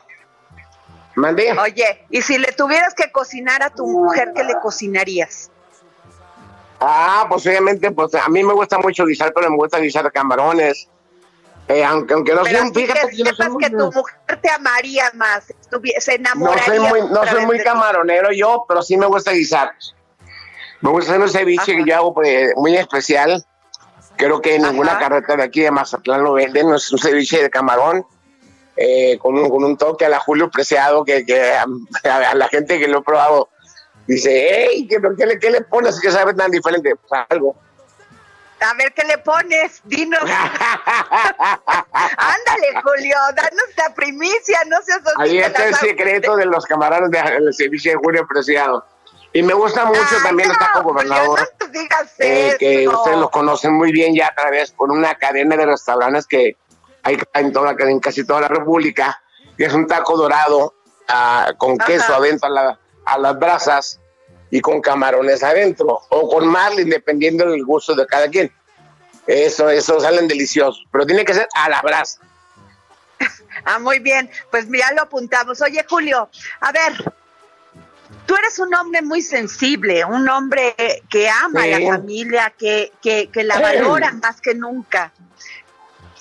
[1.13, 1.51] ¿Mandé?
[1.51, 5.51] Oye, y si le tuvieras que cocinar a tu mujer, ¿qué le cocinarías?
[6.79, 10.89] Ah, pues obviamente, pues a mí me gusta mucho guisar, pero me gusta guisar camarones,
[11.67, 15.43] eh, aunque, aunque no soy, fíjate que, no que tu mujer te amaría más,
[15.99, 16.65] se enamoraría.
[16.65, 19.75] No soy muy, no soy muy camaronero yo, pero sí me gusta guisar.
[20.81, 23.43] Me gusta hacer un ceviche que yo hago pues, muy especial.
[24.15, 26.73] Creo que en ninguna carreta de aquí de Mazatlán lo venden.
[26.73, 28.05] Es un ceviche de camarón
[28.75, 31.65] eh, con, un, con un toque a la Julio Preciado que, que a,
[32.33, 33.49] la gente que lo ha probado
[34.07, 36.95] dice, hey, ¿qué, qué, le, ¿qué le pones que sabe tan diferente?
[36.95, 37.55] Pues algo.
[38.61, 40.21] A ver qué le pones, dinos.
[41.91, 47.53] Ándale, Julio, danos la primicia, no seas Ahí está el secreto de los camaradas del
[47.53, 48.85] servicio de Julio Preciado.
[49.31, 51.39] Y me gusta mucho también no, está como gobernador.
[52.17, 56.25] eh, que ustedes lo conocen muy bien ya a través por una cadena de restaurantes
[56.25, 56.57] que
[57.03, 59.21] hay en, toda, en casi toda la República,
[59.57, 60.73] que es un taco dorado
[61.07, 63.99] ah, con queso adentro a, a, las brasas
[64.49, 68.51] y con camarones adentro, o con marlin, dependiendo del gusto de cada quien.
[69.27, 72.19] Eso, eso salen deliciosos, pero tiene que ser a la brasa.
[73.65, 75.61] ah, muy bien, pues ya lo apuntamos.
[75.61, 76.29] Oye, Julio,
[76.61, 77.13] a ver,
[78.29, 80.75] tú eres un hombre muy sensible, un hombre
[81.09, 85.11] que ama a la familia, que, que, que la valora más que nunca.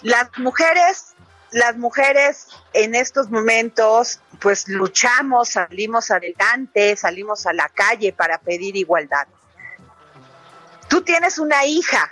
[0.00, 1.14] Las mujeres,
[1.50, 8.74] las mujeres en estos momentos, pues luchamos, salimos adelante, salimos a la calle para pedir
[8.74, 9.26] igualdad.
[10.88, 12.10] Tú tienes una hija.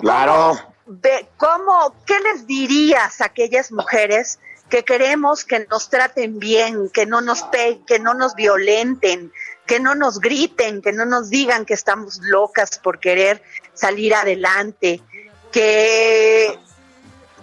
[0.00, 0.58] Claro.
[1.36, 4.38] ¿Cómo, qué les dirías a aquellas mujeres
[4.74, 9.30] que queremos que nos traten bien, que no nos pe que no nos violenten,
[9.66, 13.40] que no nos griten, que no nos digan que estamos locas por querer
[13.72, 15.00] salir adelante,
[15.52, 16.58] que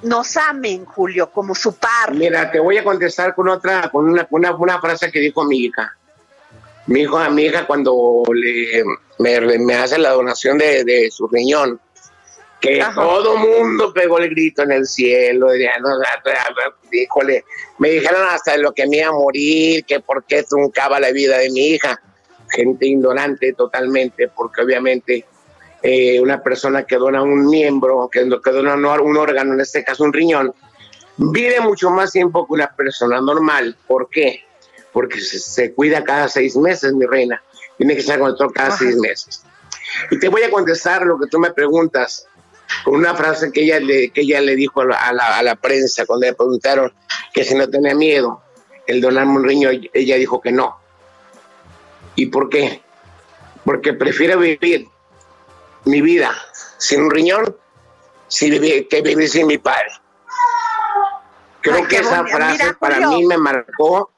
[0.01, 2.13] nos amen, Julio, como su par.
[2.13, 5.95] Mira, te voy a contestar con otra, con una, una, frase que dijo mi hija.
[6.87, 8.83] Mi, hijo, mi hija cuando le,
[9.19, 11.79] me, hace la donación de, su riñón,
[12.61, 15.47] que todo mundo pegó el grito en el cielo,
[16.91, 17.43] híjole,
[17.79, 21.39] me dijeron hasta lo que me iba a morir, que por qué truncaba la vida
[21.39, 21.99] de mi hija.
[22.49, 25.25] Gente ignorante totalmente, porque obviamente
[25.81, 30.03] eh, una persona que dona un miembro, que, que dona un órgano, en este caso
[30.03, 30.53] un riñón,
[31.17, 33.75] vive mucho más tiempo que una persona normal.
[33.87, 34.41] ¿Por qué?
[34.93, 37.41] Porque se, cuida cada seis meses, mi reina.
[37.77, 39.43] Tiene que estar con el doctor cada seis meses.
[40.11, 42.27] Y te voy a contestar lo que tú me preguntas
[42.83, 46.05] con una frase que ella le, que ella le dijo a la, a la, prensa
[46.05, 46.93] cuando le preguntaron
[47.33, 48.41] que si no tenía miedo
[48.87, 50.77] el donarme un riñón, ella dijo que no.
[52.15, 52.81] ¿Y por qué?
[53.63, 54.87] Porque prefiere vivir
[55.85, 56.31] mi vida
[56.77, 57.55] sin un riñón
[58.39, 59.89] que vivir sin mi padre.
[61.61, 64.11] Creo que esa frase para mí me marcó,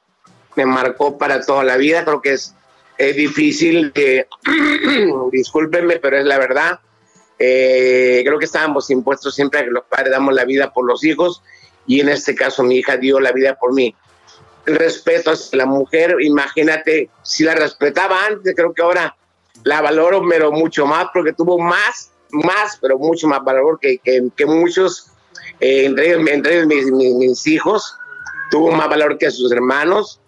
[0.56, 2.04] me marcó para toda la vida.
[2.04, 2.54] Creo que es,
[2.96, 4.26] es difícil, que,
[5.32, 6.80] discúlpenme, pero es la verdad.
[7.38, 11.02] Eh, creo que estábamos impuestos siempre a que los padres damos la vida por los
[11.04, 11.42] hijos
[11.86, 13.94] y en este caso mi hija dio la vida por mí.
[14.66, 19.14] El respeto hacia la mujer, imagínate, si la respetaba antes, creo que ahora
[19.62, 24.46] la valoro, pero mucho más, porque tuvo más, más, pero mucho más valor que, que,
[24.46, 25.10] muchos,
[25.60, 27.96] eh, entre, entre mis, mis, hijos,
[28.50, 30.20] tuvo más valor que sus hermanos.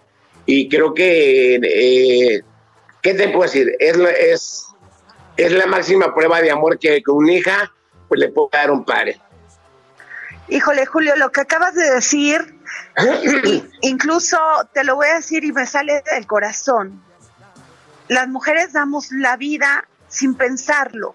[0.45, 2.43] Y creo que, eh,
[3.03, 3.75] ¿qué te puedo decir?
[3.79, 4.67] Es, es,
[5.37, 7.73] es la máxima prueba de amor que, que una hija
[8.09, 9.21] pues, le puede dar un padre.
[10.49, 12.61] Híjole, Julio, lo que acabas de decir,
[13.81, 14.39] incluso
[14.73, 17.03] te lo voy a decir y me sale del corazón
[18.09, 21.15] las mujeres damos la vida sin pensarlo,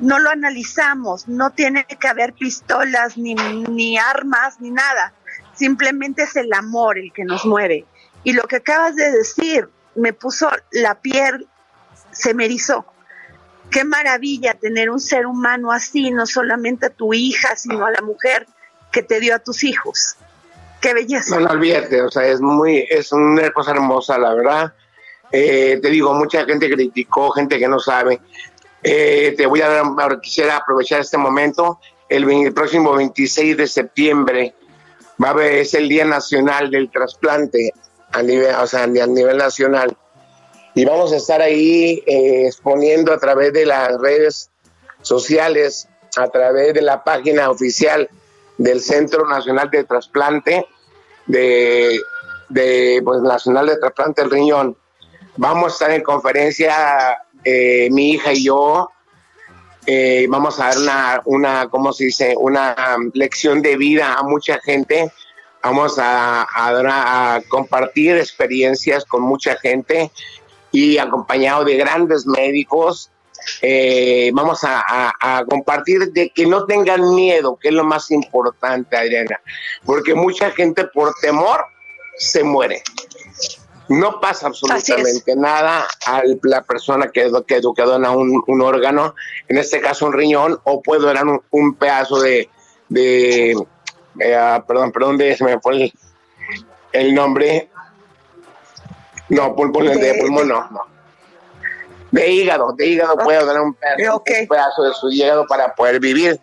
[0.00, 5.14] no lo analizamos, no tiene que haber pistolas ni, ni armas ni nada,
[5.54, 7.86] simplemente es el amor el que nos mueve.
[8.22, 11.48] Y lo que acabas de decir me puso la piel,
[12.12, 12.84] se me erizó.
[13.70, 18.00] Qué maravilla tener un ser humano así, no solamente a tu hija, sino a la
[18.02, 18.46] mujer
[18.90, 20.16] que te dio a tus hijos.
[20.80, 21.38] Qué belleza.
[21.38, 24.72] No, no olvídate, o sea, es muy, es una cosa hermosa, la verdad.
[25.30, 28.20] Eh, te digo, mucha gente criticó, gente que no sabe.
[28.82, 31.80] Eh, te voy a dar, quisiera aprovechar este momento.
[32.08, 34.54] El, próximo 26 de septiembre
[35.22, 37.72] va a es el Día Nacional del Trasplante
[38.10, 39.96] a nivel, o sea, a nivel nacional.
[40.80, 44.48] Y vamos a estar ahí eh, exponiendo a través de las redes
[45.02, 48.08] sociales, a través de la página oficial
[48.56, 50.66] del Centro Nacional de Trasplante,
[51.26, 52.00] de,
[53.04, 54.74] pues, Nacional de Trasplante del Riñón
[55.36, 58.90] Vamos a estar en conferencia, eh, mi hija y yo.
[59.84, 62.34] Eh, vamos a dar una, una, ¿cómo se dice?
[62.38, 65.12] Una lección de vida a mucha gente.
[65.62, 70.10] Vamos a, a, compartir experiencias con mucha gente
[70.72, 73.10] y acompañado de grandes médicos.
[73.62, 78.96] Eh, vamos a, a, compartir de que no tengan miedo, que es lo más importante,
[78.96, 79.40] Adriana,
[79.84, 81.64] porque mucha gente por temor
[82.18, 82.82] se muere.
[83.88, 89.16] No pasa absolutamente nada a la persona que, que, que dona un, un, órgano,
[89.48, 92.48] en este caso un riñón, o puede donar un, pedazo de,
[92.88, 93.52] de
[94.20, 95.92] eh, ah, perdón, perdón, de, se me fue
[96.92, 97.69] el, nombre.
[99.30, 100.82] No, pulmón, de, pulmón no, no.
[102.10, 106.40] De hígado, de hígado puede donar un pedazo, de su hígado para poder vivir.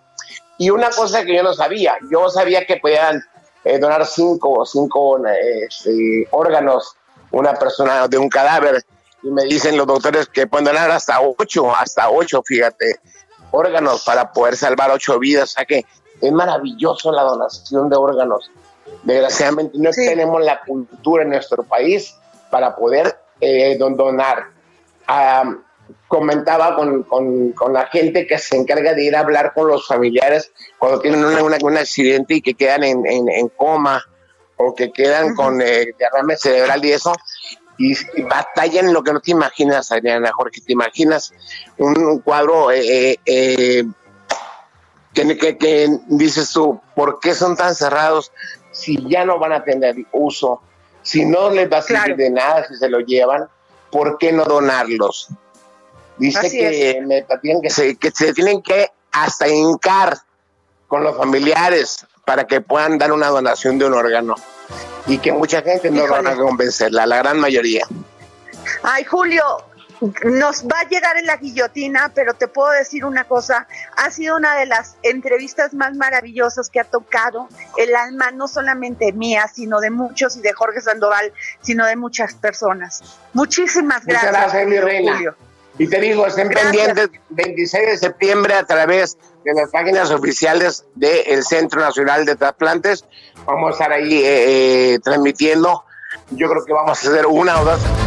[0.57, 3.21] Y una cosa que yo no sabía, yo sabía que podían
[3.65, 6.95] eh, donar cinco, cinco este, órganos
[7.31, 8.83] una persona de un cadáver.
[9.21, 12.99] y me dicen los doctores que pueden donar hasta ocho, hasta ocho, fíjate,
[13.51, 15.51] órganos para poder salvar ocho vidas.
[15.51, 15.85] O sea que
[16.21, 18.49] es maravilloso la donación de órganos.
[19.03, 22.15] Desgraciadamente no tenemos la cultura en nuestro país
[22.49, 24.51] para poder eh, donar.
[26.07, 30.51] comentaba con, con, la gente que se encarga de ir a hablar con los familiares
[30.77, 34.03] cuando tienen un accidente y que quedan en, en, coma
[34.57, 37.13] o que quedan con eh, derrame cerebral y eso,
[37.77, 41.33] y, batallan lo que no te imaginas, Adriana Jorge, te imaginas
[41.77, 43.83] un, cuadro eh, eh,
[45.13, 48.31] que, que, que, dices tú, ¿por qué son tan cerrados
[48.71, 50.61] si ya no van a tener uso?
[51.07, 53.47] Si no les va a servir de nada si se lo llevan,
[53.89, 55.29] ¿por qué no donarlos?
[56.17, 57.25] Dice que, me,
[57.61, 60.17] que, se, que se tienen que hasta hincar
[60.89, 64.35] con los familiares para que puedan dar una donación de un órgano
[65.05, 67.87] y que mucha gente no van a convencerla, la gran mayoría.
[68.83, 69.63] Ay, Julio,
[70.01, 74.35] nos va a llegar en la guillotina, pero te puedo decir una cosa, ha sido
[74.35, 79.79] una de las entrevistas más maravillosas que ha tocado el alma, no solamente mía, sino
[79.79, 83.03] de muchos y de Jorge Sandoval, sino de muchas personas.
[83.33, 84.31] Muchísimas gracias.
[84.31, 85.35] Muchas gracias, mi reina.
[85.79, 91.43] Y te digo, estén pendientes 26 de septiembre a través de las páginas oficiales del
[91.43, 93.05] Centro Nacional de Trasplantes.
[93.45, 95.83] Vamos a estar ahí eh, eh, transmitiendo.
[96.31, 98.06] Yo creo que vamos a hacer una o dos.